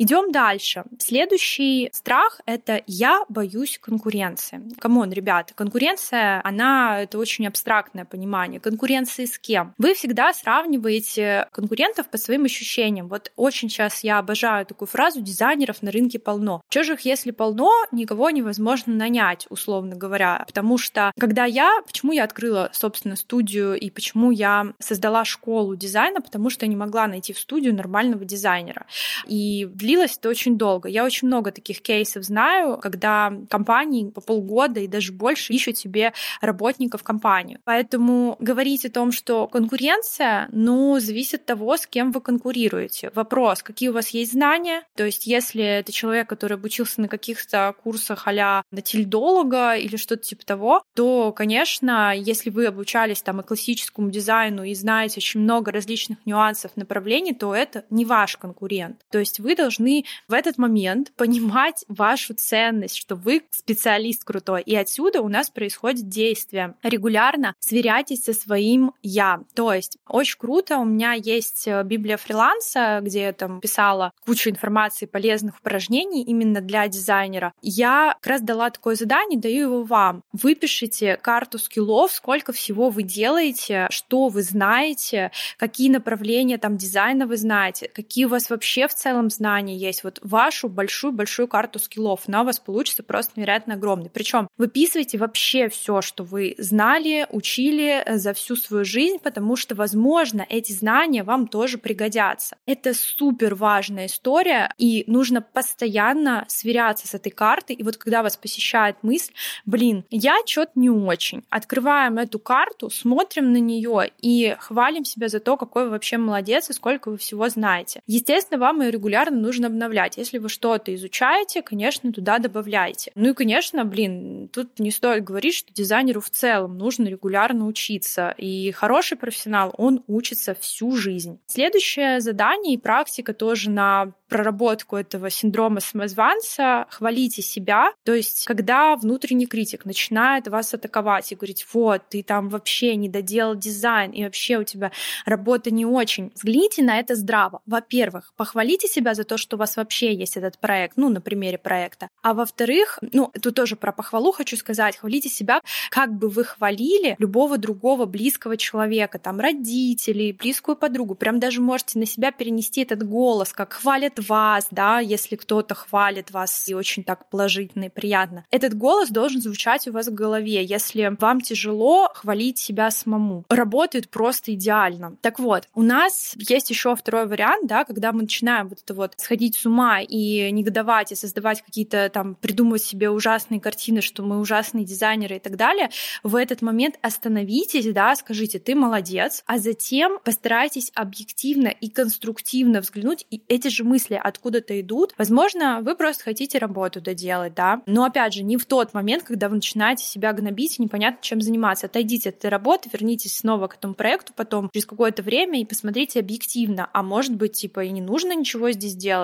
Идем 0.00 0.30
дальше. 0.30 0.84
Следующий 0.98 1.90
страх— 1.92 2.40
это 2.46 2.82
«я 2.86 3.24
боюсь 3.28 3.78
конкуренции». 3.82 4.62
Come 4.78 4.96
on, 4.96 5.10
ребята, 5.10 5.54
конкуренция, 5.54 6.40
она— 6.44 7.00
это 7.02 7.18
очень 7.18 7.48
абстрактное 7.48 8.04
понимание. 8.04 8.60
Конкуренции 8.60 9.24
с 9.24 9.40
кем? 9.40 9.74
Вы 9.76 9.94
всегда 9.94 10.32
сравниваете 10.32 11.48
конкурентов 11.50 12.08
по 12.08 12.16
своим 12.16 12.44
ощущениям. 12.44 13.08
Вот 13.08 13.32
очень 13.34 13.68
сейчас 13.68 14.04
я 14.04 14.18
обожаю 14.18 14.66
такую 14.66 14.86
фразу 14.86 15.20
«дизайнеров 15.20 15.82
на 15.82 15.90
рынке 15.90 16.20
полно». 16.20 16.62
Чё 16.68 16.84
же 16.84 16.94
их, 16.94 17.00
если 17.00 17.32
полно, 17.32 17.72
никого 17.90 18.30
невозможно 18.30 18.94
нанять, 18.94 19.46
условно 19.50 19.96
говоря. 19.96 20.44
Потому 20.46 20.78
что, 20.78 21.10
когда 21.18 21.44
я... 21.44 21.82
Почему 21.84 22.12
я 22.12 22.22
открыла, 22.22 22.70
собственно, 22.72 23.16
студию 23.16 23.74
и 23.74 23.90
почему 23.90 24.30
я 24.30 24.74
создала 24.78 25.24
школу 25.24 25.74
дизайна? 25.74 26.20
Потому 26.20 26.50
что 26.50 26.66
я 26.66 26.70
не 26.70 26.76
могла 26.76 27.08
найти 27.08 27.32
в 27.32 27.38
студию 27.40 27.74
нормального 27.74 28.24
дизайнера. 28.24 28.86
И 29.26 29.66
длилось 29.88 30.18
это 30.18 30.28
очень 30.28 30.58
долго. 30.58 30.88
Я 30.88 31.02
очень 31.04 31.28
много 31.28 31.50
таких 31.50 31.80
кейсов 31.80 32.22
знаю, 32.22 32.76
когда 32.76 33.32
компании 33.48 34.10
по 34.10 34.20
полгода 34.20 34.80
и 34.80 34.86
даже 34.86 35.12
больше 35.12 35.54
ищут 35.54 35.78
себе 35.78 36.12
работников 36.42 37.02
компанию. 37.02 37.58
Поэтому 37.64 38.36
говорить 38.38 38.84
о 38.84 38.90
том, 38.90 39.12
что 39.12 39.46
конкуренция, 39.46 40.48
ну, 40.52 41.00
зависит 41.00 41.40
от 41.40 41.46
того, 41.46 41.76
с 41.78 41.86
кем 41.86 42.12
вы 42.12 42.20
конкурируете. 42.20 43.10
Вопрос, 43.14 43.62
какие 43.62 43.88
у 43.88 43.94
вас 43.94 44.10
есть 44.10 44.32
знания. 44.32 44.82
То 44.94 45.06
есть, 45.06 45.26
если 45.26 45.64
это 45.64 45.90
человек, 45.90 46.28
который 46.28 46.58
обучился 46.58 47.00
на 47.00 47.08
каких-то 47.08 47.74
курсах 47.82 48.26
а-ля 48.26 48.62
тильдолога 48.84 49.74
или 49.74 49.96
что-то 49.96 50.22
типа 50.22 50.44
того, 50.44 50.82
то, 50.94 51.32
конечно, 51.32 52.14
если 52.14 52.50
вы 52.50 52.66
обучались 52.66 53.22
там 53.22 53.40
и 53.40 53.44
классическому 53.44 54.10
дизайну 54.10 54.64
и 54.64 54.74
знаете 54.74 55.16
очень 55.16 55.40
много 55.40 55.72
различных 55.72 56.18
нюансов, 56.26 56.72
направлений, 56.76 57.32
то 57.32 57.54
это 57.54 57.84
не 57.88 58.04
ваш 58.04 58.36
конкурент. 58.36 59.00
То 59.10 59.18
есть 59.18 59.40
вы 59.40 59.56
должны 59.56 59.77
должны 59.78 60.04
в 60.26 60.32
этот 60.32 60.58
момент 60.58 61.12
понимать 61.16 61.84
вашу 61.88 62.34
ценность, 62.34 62.96
что 62.96 63.14
вы 63.14 63.42
специалист 63.50 64.24
крутой. 64.24 64.62
И 64.62 64.74
отсюда 64.74 65.22
у 65.22 65.28
нас 65.28 65.50
происходит 65.50 66.08
действие. 66.08 66.74
Регулярно 66.82 67.54
сверяйтесь 67.60 68.24
со 68.24 68.32
своим 68.32 68.92
«я». 69.02 69.40
То 69.54 69.72
есть 69.72 69.98
очень 70.06 70.38
круто, 70.38 70.78
у 70.78 70.84
меня 70.84 71.12
есть 71.12 71.66
э, 71.66 71.82
Библия 71.84 72.16
фриланса, 72.16 73.00
где 73.02 73.22
я 73.22 73.32
там 73.32 73.60
писала 73.60 74.12
кучу 74.24 74.50
информации, 74.50 75.06
полезных 75.06 75.58
упражнений 75.58 76.22
именно 76.22 76.60
для 76.60 76.88
дизайнера. 76.88 77.52
Я 77.62 78.16
как 78.20 78.26
раз 78.26 78.40
дала 78.42 78.70
такое 78.70 78.96
задание, 78.96 79.38
даю 79.38 79.62
его 79.62 79.82
вам. 79.82 80.22
Выпишите 80.32 81.16
карту 81.16 81.58
скиллов, 81.58 82.12
сколько 82.12 82.52
всего 82.52 82.90
вы 82.90 83.02
делаете, 83.02 83.86
что 83.90 84.28
вы 84.28 84.42
знаете, 84.42 85.30
какие 85.56 85.90
направления 85.90 86.58
там 86.58 86.76
дизайна 86.76 87.26
вы 87.26 87.36
знаете, 87.36 87.88
какие 87.94 88.24
у 88.24 88.28
вас 88.28 88.50
вообще 88.50 88.88
в 88.88 88.94
целом 88.94 89.30
знания, 89.30 89.67
знания 89.68 89.76
есть, 89.76 90.04
вот 90.04 90.18
вашу 90.22 90.68
большую-большую 90.68 91.48
карту 91.48 91.78
скиллов, 91.78 92.22
она 92.26 92.42
у 92.42 92.44
вас 92.44 92.58
получится 92.58 93.02
просто 93.02 93.32
невероятно 93.36 93.74
огромной. 93.74 94.10
Причем 94.10 94.48
выписывайте 94.56 95.18
вообще 95.18 95.68
все, 95.68 96.00
что 96.00 96.24
вы 96.24 96.54
знали, 96.58 97.26
учили 97.30 98.02
э, 98.04 98.16
за 98.18 98.32
всю 98.32 98.56
свою 98.56 98.84
жизнь, 98.84 99.18
потому 99.22 99.56
что, 99.56 99.74
возможно, 99.74 100.46
эти 100.48 100.72
знания 100.72 101.22
вам 101.22 101.46
тоже 101.46 101.78
пригодятся. 101.78 102.56
Это 102.66 102.94
супер 102.94 103.54
важная 103.54 104.06
история, 104.06 104.72
и 104.78 105.04
нужно 105.06 105.42
постоянно 105.42 106.44
сверяться 106.48 107.06
с 107.06 107.14
этой 107.14 107.30
картой. 107.30 107.76
И 107.76 107.82
вот 107.82 107.96
когда 107.96 108.22
вас 108.22 108.36
посещает 108.36 108.96
мысль, 109.02 109.32
блин, 109.66 110.04
я 110.10 110.36
что-то 110.46 110.72
не 110.76 110.90
очень, 110.90 111.44
открываем 111.50 112.18
эту 112.18 112.38
карту, 112.38 112.90
смотрим 112.90 113.52
на 113.52 113.58
нее 113.58 114.10
и 114.20 114.56
хвалим 114.58 115.04
себя 115.04 115.28
за 115.28 115.40
то, 115.40 115.56
какой 115.56 115.84
вы 115.84 115.90
вообще 115.90 116.18
молодец 116.18 116.70
и 116.70 116.72
сколько 116.72 117.10
вы 117.10 117.16
всего 117.16 117.48
знаете. 117.48 118.00
Естественно, 118.06 118.60
вам 118.60 118.80
ее 118.80 118.90
регулярно 118.90 119.38
нужно 119.38 119.57
нужно 119.58 119.66
обновлять. 119.66 120.16
Если 120.16 120.38
вы 120.38 120.48
что-то 120.48 120.94
изучаете, 120.94 121.62
конечно, 121.62 122.12
туда 122.12 122.38
добавляйте. 122.38 123.10
Ну 123.14 123.30
и, 123.30 123.34
конечно, 123.34 123.84
блин, 123.84 124.48
тут 124.52 124.78
не 124.78 124.90
стоит 124.90 125.24
говорить, 125.24 125.54
что 125.54 125.72
дизайнеру 125.72 126.20
в 126.20 126.30
целом 126.30 126.78
нужно 126.78 127.08
регулярно 127.08 127.66
учиться. 127.66 128.34
И 128.38 128.70
хороший 128.72 129.18
профессионал, 129.18 129.74
он 129.76 130.02
учится 130.06 130.54
всю 130.54 130.92
жизнь. 130.96 131.40
Следующее 131.46 132.20
задание 132.20 132.74
и 132.74 132.78
практика 132.78 133.34
тоже 133.34 133.70
на 133.70 134.12
проработку 134.28 134.96
этого 134.96 135.30
синдрома 135.30 135.80
самозванца, 135.80 136.86
хвалите 136.90 137.42
себя. 137.42 137.92
То 138.04 138.14
есть, 138.14 138.44
когда 138.44 138.94
внутренний 138.96 139.46
критик 139.46 139.84
начинает 139.84 140.48
вас 140.48 140.74
атаковать 140.74 141.32
и 141.32 141.34
говорить, 141.34 141.66
вот, 141.72 142.02
ты 142.10 142.22
там 142.22 142.48
вообще 142.48 142.94
не 142.96 143.08
доделал 143.08 143.56
дизайн, 143.56 144.10
и 144.12 144.22
вообще 144.24 144.58
у 144.58 144.64
тебя 144.64 144.92
работа 145.24 145.70
не 145.70 145.86
очень, 145.86 146.30
взгляните 146.34 146.82
на 146.82 146.98
это 146.98 147.14
здраво. 147.14 147.62
Во-первых, 147.66 148.32
похвалите 148.36 148.86
себя 148.86 149.14
за 149.14 149.24
то, 149.24 149.37
что 149.38 149.56
у 149.56 149.58
вас 149.58 149.76
вообще 149.76 150.14
есть 150.14 150.36
этот 150.36 150.58
проект, 150.58 150.96
ну, 150.96 151.08
на 151.08 151.20
примере 151.20 151.58
проекта. 151.58 152.08
А 152.22 152.34
во-вторых, 152.34 152.98
ну, 153.12 153.30
тут 153.40 153.54
тоже 153.54 153.76
про 153.76 153.92
похвалу 153.92 154.32
хочу 154.32 154.56
сказать, 154.56 154.96
хвалите 154.96 155.28
себя, 155.28 155.60
как 155.90 156.12
бы 156.14 156.28
вы 156.28 156.44
хвалили 156.44 157.16
любого 157.18 157.58
другого 157.58 158.04
близкого 158.06 158.56
человека, 158.56 159.18
там, 159.18 159.40
родителей, 159.40 160.32
близкую 160.32 160.76
подругу. 160.76 161.14
Прям 161.14 161.40
даже 161.40 161.60
можете 161.60 161.98
на 161.98 162.06
себя 162.06 162.32
перенести 162.32 162.82
этот 162.82 163.02
голос, 163.02 163.52
как 163.52 163.72
хвалят 163.72 164.18
вас, 164.28 164.66
да, 164.70 165.00
если 165.00 165.36
кто-то 165.36 165.74
хвалит 165.74 166.30
вас 166.30 166.68
и 166.68 166.74
очень 166.74 167.04
так 167.04 167.28
положительно 167.30 167.84
и 167.84 167.88
приятно. 167.88 168.44
Этот 168.50 168.74
голос 168.74 169.10
должен 169.10 169.40
звучать 169.40 169.86
у 169.88 169.92
вас 169.92 170.08
в 170.08 170.14
голове, 170.14 170.64
если 170.64 171.16
вам 171.18 171.40
тяжело 171.40 172.10
хвалить 172.14 172.58
себя 172.58 172.90
самому. 172.90 173.44
Работает 173.48 174.10
просто 174.10 174.54
идеально. 174.54 175.16
Так 175.20 175.38
вот, 175.38 175.68
у 175.74 175.82
нас 175.82 176.34
есть 176.36 176.70
еще 176.70 176.94
второй 176.96 177.26
вариант, 177.26 177.66
да, 177.66 177.84
когда 177.84 178.12
мы 178.12 178.22
начинаем 178.22 178.68
вот 178.68 178.80
это 178.82 178.94
вот 178.94 179.14
сходить 179.28 179.56
с 179.56 179.66
ума 179.66 180.00
и 180.00 180.50
негодовать, 180.50 181.12
и 181.12 181.14
создавать 181.14 181.60
какие-то 181.60 182.08
там, 182.08 182.34
придумывать 182.34 182.82
себе 182.82 183.10
ужасные 183.10 183.60
картины, 183.60 184.00
что 184.00 184.22
мы 184.22 184.40
ужасные 184.40 184.86
дизайнеры 184.86 185.36
и 185.36 185.38
так 185.38 185.56
далее, 185.56 185.90
в 186.22 186.34
этот 186.34 186.62
момент 186.62 186.98
остановитесь, 187.02 187.92
да, 187.92 188.16
скажите, 188.16 188.58
ты 188.58 188.74
молодец, 188.74 189.42
а 189.46 189.58
затем 189.58 190.18
постарайтесь 190.24 190.90
объективно 190.94 191.68
и 191.68 191.90
конструктивно 191.90 192.80
взглянуть, 192.80 193.26
и 193.30 193.42
эти 193.48 193.68
же 193.68 193.84
мысли 193.84 194.18
откуда-то 194.22 194.80
идут. 194.80 195.12
Возможно, 195.18 195.80
вы 195.82 195.94
просто 195.94 196.24
хотите 196.24 196.56
работу 196.56 197.02
доделать, 197.02 197.54
да, 197.54 197.82
но 197.84 198.04
опять 198.04 198.32
же, 198.32 198.42
не 198.42 198.56
в 198.56 198.64
тот 198.64 198.94
момент, 198.94 199.24
когда 199.24 199.50
вы 199.50 199.56
начинаете 199.56 200.04
себя 200.04 200.32
гнобить 200.32 200.78
и 200.78 200.82
непонятно 200.82 201.18
чем 201.20 201.42
заниматься. 201.42 201.84
Отойдите 201.84 202.30
от 202.30 202.36
этой 202.36 202.48
работы, 202.48 202.88
вернитесь 202.90 203.36
снова 203.36 203.66
к 203.66 203.74
этому 203.74 203.92
проекту 203.92 204.32
потом 204.34 204.70
через 204.72 204.86
какое-то 204.86 205.22
время 205.22 205.60
и 205.60 205.66
посмотрите 205.66 206.20
объективно. 206.20 206.88
А 206.94 207.02
может 207.02 207.34
быть, 207.36 207.52
типа, 207.52 207.84
и 207.84 207.90
не 207.90 208.00
нужно 208.00 208.34
ничего 208.34 208.70
здесь 208.70 208.94
делать, 208.94 209.17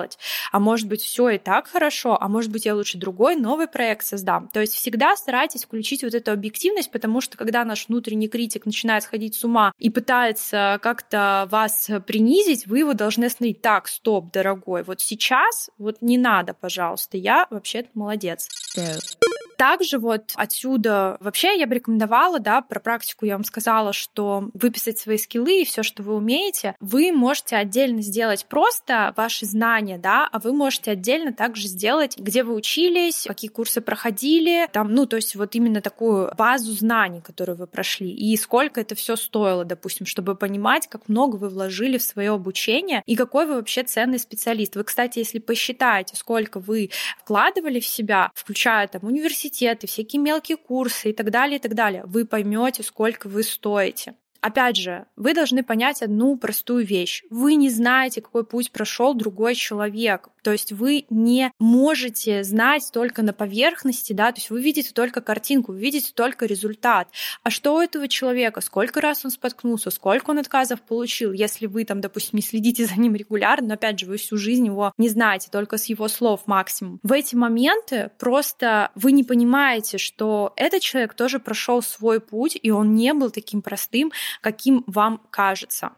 а 0.51 0.59
может 0.59 0.87
быть, 0.87 1.01
все 1.01 1.29
и 1.29 1.37
так 1.37 1.67
хорошо, 1.67 2.17
а 2.19 2.27
может 2.27 2.51
быть, 2.51 2.65
я 2.65 2.75
лучше 2.75 2.97
другой 2.97 3.35
новый 3.35 3.67
проект 3.67 4.05
создам. 4.05 4.49
То 4.53 4.61
есть 4.61 4.73
всегда 4.73 5.15
старайтесь 5.15 5.65
включить 5.65 6.03
вот 6.03 6.13
эту 6.13 6.31
объективность, 6.31 6.91
потому 6.91 7.21
что 7.21 7.37
когда 7.37 7.63
наш 7.65 7.87
внутренний 7.87 8.27
критик 8.27 8.65
начинает 8.65 9.03
сходить 9.03 9.35
с 9.35 9.43
ума 9.43 9.73
и 9.77 9.89
пытается 9.89 10.79
как-то 10.81 11.47
вас 11.51 11.89
принизить, 12.07 12.67
вы 12.67 12.79
его 12.79 12.93
должны 12.93 13.25
остановить. 13.25 13.61
Так, 13.61 13.87
стоп, 13.87 14.31
дорогой, 14.31 14.83
вот 14.83 15.01
сейчас 15.01 15.69
вот 15.77 16.01
не 16.01 16.17
надо, 16.17 16.53
пожалуйста, 16.53 17.17
я 17.17 17.47
вообще-то 17.49 17.89
молодец. 17.93 18.47
Yeah. 18.77 19.34
Также 19.57 19.99
вот 19.99 20.33
отсюда 20.35 21.17
вообще 21.19 21.57
я 21.57 21.67
бы 21.67 21.75
рекомендовала, 21.75 22.39
да, 22.39 22.61
про 22.61 22.79
практику 22.79 23.25
я 23.25 23.35
вам 23.35 23.43
сказала, 23.43 23.93
что 23.93 24.49
выписать 24.53 24.97
свои 24.97 25.17
скиллы 25.17 25.61
и 25.61 25.65
все, 25.65 25.83
что 25.83 26.03
вы 26.03 26.15
умеете, 26.15 26.75
вы 26.79 27.11
можете 27.11 27.55
отдельно 27.55 28.01
сделать 28.01 28.45
просто 28.47 29.13
ваши 29.15 29.45
знания, 29.45 29.97
да, 29.97 30.27
а 30.31 30.39
вы 30.39 30.53
можете 30.53 30.91
отдельно 30.91 31.33
также 31.33 31.67
сделать, 31.67 32.17
где 32.17 32.43
вы 32.43 32.53
учились, 32.55 33.25
какие 33.27 33.49
курсы 33.49 33.81
проходили, 33.81 34.67
там, 34.71 34.93
ну, 34.93 35.05
то 35.05 35.15
есть 35.15 35.35
вот 35.35 35.55
именно 35.55 35.81
такую 35.81 36.31
базу 36.37 36.73
знаний, 36.73 37.21
которую 37.21 37.57
вы 37.57 37.67
прошли, 37.67 38.11
и 38.11 38.35
сколько 38.37 38.81
это 38.81 38.95
все 38.95 39.15
стоило, 39.15 39.65
допустим, 39.65 40.05
чтобы 40.05 40.35
понимать, 40.35 40.87
как 40.87 41.07
много 41.07 41.35
вы 41.35 41.49
вложили 41.49 41.97
в 41.97 42.03
свое 42.03 42.31
обучение 42.31 43.03
и 43.05 43.15
какой 43.15 43.45
вы 43.45 43.55
вообще 43.55 43.83
ценный 43.83 44.19
специалист. 44.19 44.75
Вы, 44.75 44.83
кстати, 44.83 45.19
если 45.19 45.39
посчитаете, 45.39 46.15
сколько 46.15 46.59
вы 46.59 46.89
вкладывали 47.19 47.79
в 47.79 47.87
себя, 47.87 48.31
включая 48.33 48.87
там 48.87 49.01
университеты, 49.45 49.87
всякие 49.87 50.21
мелкие 50.21 50.57
курсы 50.57 51.09
и 51.09 51.13
так 51.13 51.31
далее, 51.31 51.57
и 51.57 51.61
так 51.61 51.73
далее, 51.73 52.03
вы 52.05 52.25
поймете, 52.25 52.83
сколько 52.83 53.27
вы 53.27 53.43
стоите. 53.43 54.15
Опять 54.41 54.77
же, 54.77 55.05
вы 55.15 55.33
должны 55.33 55.63
понять 55.63 56.03
одну 56.03 56.37
простую 56.37 56.85
вещь. 56.85 57.23
Вы 57.29 57.55
не 57.55 57.69
знаете, 57.69 58.21
какой 58.21 58.45
путь 58.45 58.71
прошел 58.71 59.15
другой 59.15 59.55
человек. 59.55 60.29
То 60.45 60.51
есть 60.51 60.71
вы 60.71 61.07
не 61.09 61.51
можете 61.57 62.43
знать 62.43 62.91
только 62.93 63.23
на 63.23 63.33
поверхности, 63.33 64.13
да, 64.13 64.31
то 64.31 64.37
есть 64.37 64.51
вы 64.51 64.61
видите 64.61 64.91
только 64.93 65.19
картинку, 65.19 65.71
вы 65.71 65.79
видите 65.79 66.11
только 66.13 66.45
результат. 66.45 67.07
А 67.41 67.49
что 67.49 67.75
у 67.75 67.81
этого 67.81 68.07
человека? 68.07 68.61
Сколько 68.61 69.01
раз 69.01 69.25
он 69.25 69.31
споткнулся? 69.31 69.89
Сколько 69.89 70.29
он 70.29 70.37
отказов 70.37 70.83
получил? 70.83 71.31
Если 71.31 71.65
вы 71.65 71.83
там, 71.83 71.99
допустим, 71.99 72.37
не 72.37 72.43
следите 72.43 72.85
за 72.85 72.93
ним 72.93 73.15
регулярно, 73.15 73.69
но 73.69 73.73
опять 73.73 73.97
же, 73.97 74.05
вы 74.05 74.17
всю 74.17 74.37
жизнь 74.37 74.67
его 74.67 74.93
не 74.99 75.09
знаете, 75.09 75.49
только 75.51 75.79
с 75.79 75.85
его 75.85 76.07
слов 76.07 76.41
максимум. 76.45 76.99
В 77.01 77.11
эти 77.11 77.33
моменты 77.33 78.11
просто 78.19 78.91
вы 78.93 79.13
не 79.13 79.23
понимаете, 79.23 79.97
что 79.97 80.53
этот 80.57 80.83
человек 80.83 81.15
тоже 81.15 81.39
прошел 81.39 81.81
свой 81.81 82.19
путь, 82.19 82.55
и 82.61 82.69
он 82.69 82.93
не 82.93 83.15
был 83.15 83.31
таким 83.31 83.63
простым, 83.63 84.11
каким 84.41 84.83
вам 84.85 85.23
кажется. 85.31 85.93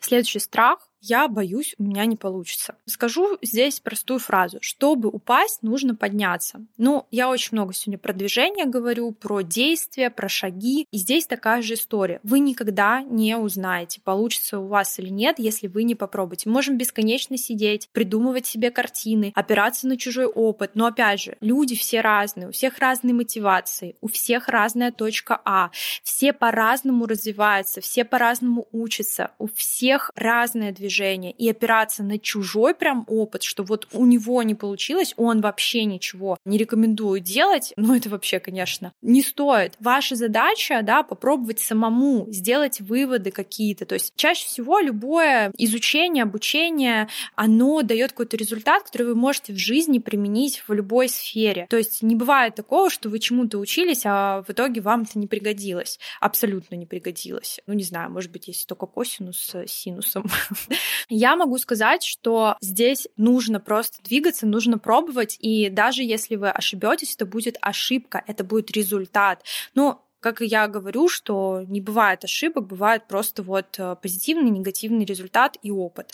Следующий 0.00 0.40
страх 0.40 0.80
я 1.02 1.26
боюсь, 1.26 1.74
у 1.78 1.82
меня 1.82 2.06
не 2.06 2.16
получится. 2.16 2.76
Скажу 2.86 3.36
здесь 3.42 3.80
простую 3.80 4.20
фразу. 4.20 4.58
Чтобы 4.60 5.08
упасть, 5.08 5.62
нужно 5.62 5.96
подняться. 5.96 6.64
Ну, 6.78 7.06
я 7.10 7.28
очень 7.28 7.50
много 7.52 7.74
сегодня 7.74 7.98
про 7.98 8.12
движение 8.12 8.66
говорю, 8.66 9.10
про 9.10 9.42
действия, 9.42 10.10
про 10.10 10.28
шаги. 10.28 10.86
И 10.92 10.98
здесь 10.98 11.26
такая 11.26 11.60
же 11.60 11.74
история. 11.74 12.20
Вы 12.22 12.38
никогда 12.38 13.02
не 13.02 13.36
узнаете, 13.36 14.00
получится 14.00 14.60
у 14.60 14.68
вас 14.68 14.98
или 15.00 15.08
нет, 15.08 15.40
если 15.40 15.66
вы 15.66 15.82
не 15.82 15.96
попробуете. 15.96 16.48
Можем 16.48 16.78
бесконечно 16.78 17.36
сидеть, 17.36 17.88
придумывать 17.92 18.46
себе 18.46 18.70
картины, 18.70 19.32
опираться 19.34 19.88
на 19.88 19.96
чужой 19.96 20.26
опыт. 20.26 20.70
Но 20.74 20.86
опять 20.86 21.20
же, 21.20 21.36
люди 21.40 21.74
все 21.74 22.00
разные, 22.00 22.48
у 22.48 22.52
всех 22.52 22.78
разные 22.78 23.12
мотивации, 23.12 23.96
у 24.00 24.06
всех 24.06 24.48
разная 24.48 24.92
точка 24.92 25.40
А. 25.44 25.70
Все 26.04 26.32
по-разному 26.32 27.06
развиваются, 27.06 27.80
все 27.80 28.04
по-разному 28.04 28.68
учатся, 28.70 29.32
у 29.38 29.48
всех 29.48 30.12
разное 30.14 30.70
движение 30.70 30.91
движения 30.92 31.32
и 31.32 31.48
опираться 31.48 32.02
на 32.02 32.18
чужой 32.18 32.74
прям 32.74 33.04
опыт, 33.08 33.42
что 33.42 33.62
вот 33.62 33.88
у 33.92 34.04
него 34.04 34.42
не 34.42 34.54
получилось, 34.54 35.14
он 35.16 35.40
вообще 35.40 35.84
ничего 35.84 36.36
не 36.44 36.58
рекомендую 36.58 37.20
делать, 37.20 37.72
ну 37.76 37.94
это 37.94 38.10
вообще, 38.10 38.40
конечно, 38.40 38.92
не 39.00 39.22
стоит. 39.22 39.74
Ваша 39.80 40.16
задача, 40.16 40.80
да, 40.82 41.02
попробовать 41.02 41.60
самому 41.60 42.26
сделать 42.28 42.80
выводы 42.80 43.30
какие-то. 43.30 43.86
То 43.86 43.94
есть 43.94 44.12
чаще 44.16 44.46
всего 44.46 44.80
любое 44.80 45.52
изучение, 45.56 46.24
обучение, 46.24 47.08
оно 47.34 47.82
дает 47.82 48.10
какой-то 48.10 48.36
результат, 48.36 48.84
который 48.84 49.08
вы 49.08 49.14
можете 49.14 49.52
в 49.52 49.58
жизни 49.58 49.98
применить 49.98 50.62
в 50.66 50.72
любой 50.72 51.08
сфере. 51.08 51.66
То 51.70 51.76
есть 51.76 52.02
не 52.02 52.16
бывает 52.16 52.54
такого, 52.54 52.90
что 52.90 53.08
вы 53.08 53.18
чему-то 53.18 53.58
учились, 53.58 54.02
а 54.04 54.42
в 54.42 54.50
итоге 54.50 54.80
вам 54.80 55.02
это 55.02 55.18
не 55.18 55.26
пригодилось. 55.26 55.98
Абсолютно 56.20 56.74
не 56.74 56.86
пригодилось. 56.86 57.60
Ну, 57.66 57.74
не 57.74 57.84
знаю, 57.84 58.10
может 58.10 58.30
быть, 58.30 58.48
есть 58.48 58.66
только 58.66 58.86
косинус 58.86 59.54
с 59.54 59.66
синусом. 59.66 60.24
Я 61.08 61.36
могу 61.36 61.58
сказать, 61.58 62.02
что 62.02 62.56
здесь 62.60 63.08
нужно 63.16 63.60
просто 63.60 64.02
двигаться, 64.02 64.46
нужно 64.46 64.78
пробовать, 64.78 65.36
и 65.40 65.68
даже 65.68 66.02
если 66.02 66.36
вы 66.36 66.50
ошибетесь, 66.50 67.14
это 67.14 67.26
будет 67.26 67.56
ошибка, 67.60 68.22
это 68.26 68.44
будет 68.44 68.70
результат. 68.72 69.42
Но 69.74 70.04
как 70.20 70.40
и 70.40 70.46
я 70.46 70.68
говорю, 70.68 71.08
что 71.08 71.62
не 71.66 71.80
бывает 71.80 72.24
ошибок, 72.24 72.68
бывает 72.68 73.08
просто 73.08 73.42
вот 73.42 73.78
э, 73.78 73.96
позитивный, 74.00 74.50
негативный 74.50 75.04
результат 75.04 75.56
и 75.62 75.72
опыт. 75.72 76.12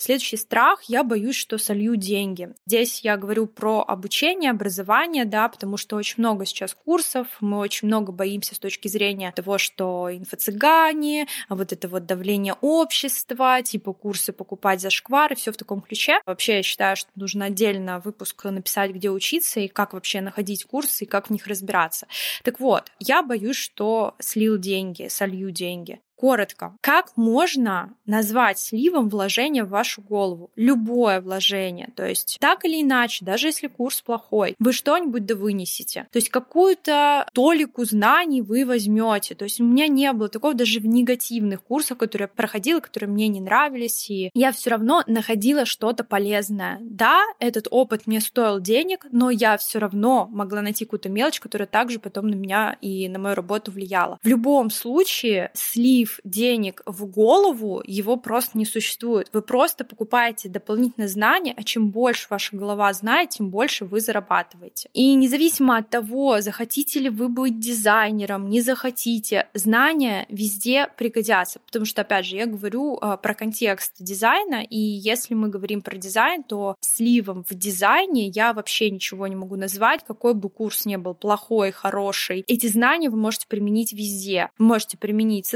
Следующий 0.00 0.38
страх, 0.38 0.84
я 0.84 1.04
боюсь, 1.04 1.36
что 1.36 1.58
солью 1.58 1.94
деньги. 1.94 2.54
Здесь 2.64 3.00
я 3.02 3.18
говорю 3.18 3.46
про 3.46 3.84
обучение, 3.86 4.50
образование, 4.50 5.26
да, 5.26 5.46
потому 5.46 5.76
что 5.76 5.96
очень 5.96 6.14
много 6.16 6.46
сейчас 6.46 6.72
курсов, 6.72 7.26
мы 7.40 7.58
очень 7.58 7.86
много 7.86 8.10
боимся 8.10 8.54
с 8.54 8.58
точки 8.58 8.88
зрения 8.88 9.30
того, 9.30 9.58
что 9.58 10.08
инфо-цыгане, 10.10 11.26
вот 11.50 11.74
это 11.74 11.86
вот 11.86 12.06
давление 12.06 12.54
общества, 12.62 13.60
типа 13.62 13.92
курсы 13.92 14.32
покупать 14.32 14.80
за 14.80 14.88
шквар 14.88 15.34
и 15.34 15.36
все 15.36 15.52
в 15.52 15.58
таком 15.58 15.82
ключе. 15.82 16.20
Вообще 16.24 16.56
я 16.56 16.62
считаю, 16.62 16.96
что 16.96 17.10
нужно 17.14 17.44
отдельно 17.44 18.00
выпуск 18.00 18.42
написать, 18.44 18.92
где 18.92 19.10
учиться 19.10 19.60
и 19.60 19.68
как 19.68 19.92
вообще 19.92 20.22
находить 20.22 20.64
курсы 20.64 21.04
и 21.04 21.06
как 21.06 21.26
в 21.26 21.30
них 21.30 21.46
разбираться. 21.46 22.06
Так 22.42 22.58
вот, 22.58 22.90
я 23.00 23.22
боюсь, 23.22 23.56
что 23.56 24.14
слил 24.18 24.56
деньги, 24.56 25.08
солью 25.08 25.50
деньги. 25.50 26.00
Коротко, 26.20 26.76
как 26.82 27.16
можно 27.16 27.94
назвать 28.04 28.58
сливом 28.58 29.08
вложение 29.08 29.64
в 29.64 29.70
вашу 29.70 30.02
голову? 30.02 30.50
Любое 30.54 31.22
вложение. 31.22 31.88
То 31.96 32.06
есть 32.06 32.36
так 32.38 32.66
или 32.66 32.82
иначе, 32.82 33.24
даже 33.24 33.46
если 33.46 33.68
курс 33.68 34.02
плохой, 34.02 34.54
вы 34.58 34.74
что-нибудь 34.74 35.24
да 35.24 35.34
вынесете. 35.34 36.08
То 36.12 36.18
есть 36.18 36.28
какую-то 36.28 37.26
толику 37.32 37.86
знаний 37.86 38.42
вы 38.42 38.66
возьмете. 38.66 39.34
То 39.34 39.44
есть 39.44 39.62
у 39.62 39.64
меня 39.64 39.88
не 39.88 40.12
было 40.12 40.28
такого 40.28 40.52
даже 40.52 40.80
в 40.80 40.86
негативных 40.86 41.62
курсах, 41.62 41.96
которые 41.96 42.24
я 42.30 42.36
проходила, 42.36 42.80
которые 42.80 43.08
мне 43.08 43.28
не 43.28 43.40
нравились, 43.40 44.10
и 44.10 44.30
я 44.34 44.52
все 44.52 44.68
равно 44.68 45.02
находила 45.06 45.64
что-то 45.64 46.04
полезное. 46.04 46.76
Да, 46.82 47.22
этот 47.38 47.66
опыт 47.70 48.06
мне 48.06 48.20
стоил 48.20 48.60
денег, 48.60 49.06
но 49.10 49.30
я 49.30 49.56
все 49.56 49.78
равно 49.78 50.28
могла 50.30 50.60
найти 50.60 50.84
какую-то 50.84 51.08
мелочь, 51.08 51.40
которая 51.40 51.66
также 51.66 51.98
потом 51.98 52.28
на 52.28 52.34
меня 52.34 52.76
и 52.82 53.08
на 53.08 53.18
мою 53.18 53.34
работу 53.34 53.72
влияла. 53.72 54.18
В 54.22 54.28
любом 54.28 54.68
случае, 54.68 55.50
слив 55.54 56.09
прилив 56.10 56.20
денег 56.24 56.82
в 56.86 57.06
голову, 57.06 57.82
его 57.86 58.16
просто 58.16 58.58
не 58.58 58.64
существует. 58.64 59.28
Вы 59.32 59.42
просто 59.42 59.84
покупаете 59.84 60.48
дополнительные 60.48 61.08
знания, 61.08 61.54
а 61.56 61.62
чем 61.62 61.90
больше 61.90 62.26
ваша 62.30 62.56
голова 62.56 62.92
знает, 62.92 63.30
тем 63.30 63.50
больше 63.50 63.84
вы 63.84 64.00
зарабатываете. 64.00 64.88
И 64.92 65.14
независимо 65.14 65.76
от 65.76 65.90
того, 65.90 66.40
захотите 66.40 67.00
ли 67.00 67.08
вы 67.08 67.28
быть 67.28 67.58
дизайнером, 67.58 68.48
не 68.48 68.60
захотите, 68.60 69.48
знания 69.54 70.26
везде 70.28 70.88
пригодятся. 70.96 71.60
Потому 71.66 71.84
что, 71.84 72.02
опять 72.02 72.26
же, 72.26 72.36
я 72.36 72.46
говорю 72.46 72.98
э, 73.00 73.16
про 73.22 73.34
контекст 73.34 73.94
дизайна, 73.98 74.62
и 74.62 74.78
если 74.78 75.34
мы 75.34 75.48
говорим 75.48 75.82
про 75.82 75.96
дизайн, 75.96 76.42
то 76.42 76.76
сливом 76.80 77.44
в 77.48 77.54
дизайне 77.54 78.28
я 78.28 78.52
вообще 78.52 78.90
ничего 78.90 79.26
не 79.26 79.36
могу 79.36 79.56
назвать, 79.56 80.04
какой 80.06 80.34
бы 80.34 80.48
курс 80.48 80.86
ни 80.86 80.96
был, 80.96 81.14
плохой, 81.14 81.70
хороший. 81.70 82.44
Эти 82.48 82.66
знания 82.66 83.10
вы 83.10 83.16
можете 83.16 83.46
применить 83.46 83.92
везде. 83.92 84.50
Вы 84.58 84.66
можете 84.66 84.96
применить 84.96 85.46
в 85.46 85.50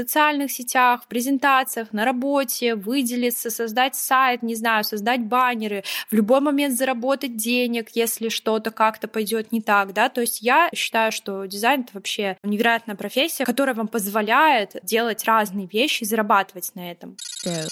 социальных 0.45 0.51
сетях, 0.51 1.03
в 1.03 1.07
презентациях, 1.07 1.93
на 1.93 2.05
работе, 2.05 2.75
выделиться, 2.75 3.49
создать 3.49 3.95
сайт, 3.95 4.43
не 4.43 4.55
знаю, 4.55 4.83
создать 4.83 5.21
баннеры, 5.21 5.83
в 6.09 6.13
любой 6.13 6.39
момент 6.39 6.77
заработать 6.77 7.35
денег, 7.35 7.89
если 7.93 8.29
что-то 8.29 8.71
как-то 8.71 9.07
пойдет 9.07 9.51
не 9.51 9.61
так, 9.61 9.93
да, 9.93 10.09
то 10.09 10.21
есть 10.21 10.41
я 10.41 10.69
считаю, 10.73 11.11
что 11.11 11.45
дизайн 11.45 11.81
это 11.81 11.91
вообще 11.93 12.37
невероятная 12.43 12.95
профессия, 12.95 13.45
которая 13.45 13.75
вам 13.75 13.87
позволяет 13.87 14.75
делать 14.83 15.23
разные 15.25 15.67
вещи 15.67 16.03
и 16.03 16.05
зарабатывать 16.05 16.71
на 16.75 16.91
этом. 16.91 17.17
Yeah. 17.45 17.67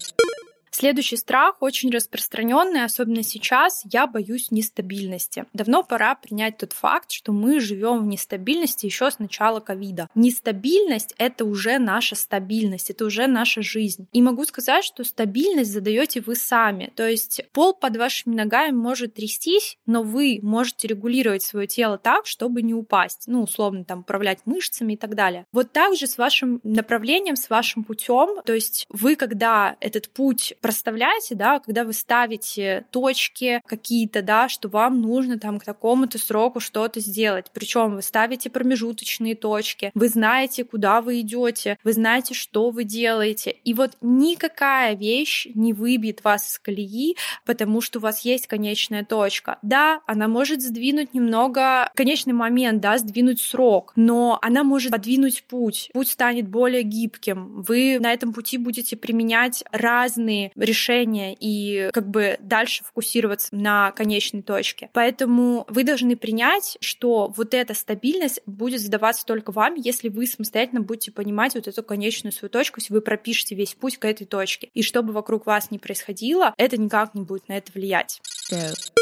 Следующий 0.74 1.18
страх 1.18 1.58
очень 1.60 1.92
распространенный, 1.92 2.84
особенно 2.84 3.22
сейчас, 3.22 3.84
я 3.92 4.08
боюсь 4.08 4.50
нестабильности. 4.50 5.46
Давно 5.54 5.84
пора 5.84 6.16
принять 6.16 6.58
тот 6.58 6.74
факт, 6.74 7.12
что 7.12 7.32
мы 7.32 7.60
живем 7.60 8.00
в 8.00 8.08
нестабильности 8.08 8.88
еще 8.88 9.12
с 9.12 9.20
начала 9.20 9.60
ковида. 9.60 10.10
Нестабильность— 10.16 11.14
это 11.20 11.46
уже 11.46 11.78
наша 11.78 12.16
стабильность, 12.16 12.90
это 12.90 13.06
уже 13.06 13.28
наша 13.28 13.62
жизнь. 13.62 14.08
И 14.14 14.22
могу 14.24 14.46
сказать, 14.46 14.84
что 14.84 15.04
стабильность 15.04 15.72
задаете 15.72 16.22
вы 16.22 16.36
сами. 16.36 16.92
То 16.96 17.08
есть 17.08 17.44
пол 17.52 17.76
под 17.76 17.96
вашими 17.98 18.34
ногами 18.34 18.72
может 18.72 19.14
трястись, 19.14 19.78
но 19.86 20.02
вы 20.02 20.40
можете 20.42 20.88
регулировать 20.88 21.44
свое 21.44 21.68
тело 21.68 22.00
так, 22.00 22.26
чтобы 22.26 22.64
не 22.64 22.74
упасть. 22.74 23.26
Ну, 23.28 23.44
условно, 23.44 23.86
там, 23.86 24.00
управлять 24.00 24.40
мышцами 24.46 24.94
и 24.94 24.98
так 24.98 25.14
далее. 25.14 25.46
Вот 25.52 25.72
так 25.72 25.96
же 25.96 26.08
с 26.08 26.18
вашим 26.18 26.62
направлением, 26.64 27.36
с 27.36 27.52
вашим 27.52 27.84
путем. 27.84 28.42
То 28.44 28.54
есть 28.54 28.88
вы, 28.90 29.16
когда 29.16 29.78
этот 29.80 30.10
путь 30.10 30.56
проставляете, 30.64 31.36
да, 31.36 31.60
когда 31.60 31.84
вы 31.84 31.92
ставите 31.92 32.86
точки 32.90 33.62
какие-то, 33.68 34.22
да, 34.22 34.48
что 34.48 34.70
вам 34.70 35.02
нужно 35.02 35.38
там 35.38 35.60
к 35.60 35.66
такому-то 35.66 36.18
сроку 36.18 36.62
что-то 36.62 37.02
сделать. 37.02 37.48
Причем 37.54 37.96
вы 37.96 38.02
ставите 38.02 38.50
промежуточные 38.50 39.36
точки, 39.36 39.92
вы 39.94 40.08
знаете, 40.08 40.64
куда 40.64 41.02
вы 41.02 41.20
идете, 41.20 41.78
вы 41.84 41.92
знаете, 41.92 42.34
что 42.34 42.70
вы 42.70 42.86
делаете. 42.86 43.52
И 43.66 43.74
вот 43.74 43.98
никакая 44.00 44.96
вещь 44.96 45.48
не 45.54 45.74
выбьет 45.74 46.24
вас 46.24 46.50
из 46.50 46.60
колеи, 46.60 47.18
потому 47.46 47.82
что 47.82 48.00
у 48.00 48.02
вас 48.02 48.22
есть 48.22 48.48
конечная 48.48 49.04
точка. 49.04 49.60
Да, 49.64 50.00
она 50.08 50.30
может 50.30 50.62
сдвинуть 50.62 51.14
немного 51.14 51.92
конечный 51.94 52.34
момент, 52.34 52.80
да, 52.80 52.98
сдвинуть 52.98 53.42
срок, 53.42 53.92
но 53.98 54.40
она 54.42 54.64
может 54.64 54.92
подвинуть 54.92 55.44
путь. 55.44 55.90
Путь 55.94 56.08
станет 56.08 56.48
более 56.48 56.84
гибким. 56.84 57.64
Вы 57.64 58.00
на 58.00 58.14
этом 58.14 58.32
пути 58.32 58.58
будете 58.58 58.96
применять 58.96 59.66
разные 59.74 60.53
решения 60.56 61.36
и 61.40 61.90
как 61.94 62.10
бы 62.10 62.38
дальше 62.40 62.84
фокусироваться 62.84 63.56
на 63.56 63.92
конечной 63.92 64.42
точке. 64.42 64.90
Поэтому 64.94 65.66
вы 65.68 65.84
должны 65.84 66.16
принять, 66.16 66.78
что 66.82 67.34
вот 67.36 67.54
эта 67.54 67.74
стабильность 67.74 68.42
будет 68.46 68.82
задаваться 68.82 69.26
только 69.26 69.52
вам, 69.52 69.76
если 69.76 70.10
вы 70.10 70.28
самостоятельно 70.28 70.82
будете 70.82 71.12
понимать 71.12 71.56
вот 71.56 71.68
эту 71.68 71.84
конечную 71.84 72.34
свою 72.34 72.50
точку, 72.50 72.80
если 72.80 72.94
вы 72.94 73.02
пропишете 73.02 73.56
весь 73.56 73.74
путь 73.74 73.98
к 73.98 74.06
этой 74.06 74.26
точке. 74.26 74.70
И 74.74 74.84
что 74.84 75.04
бы 75.04 75.14
вокруг 75.14 75.46
вас 75.46 75.72
ни 75.72 75.78
происходило, 75.78 76.54
это 76.58 76.78
никак 76.78 77.14
не 77.16 77.22
будет 77.22 77.48
на 77.48 77.58
это 77.58 77.72
влиять. 77.74 78.22
Go. 78.52 78.93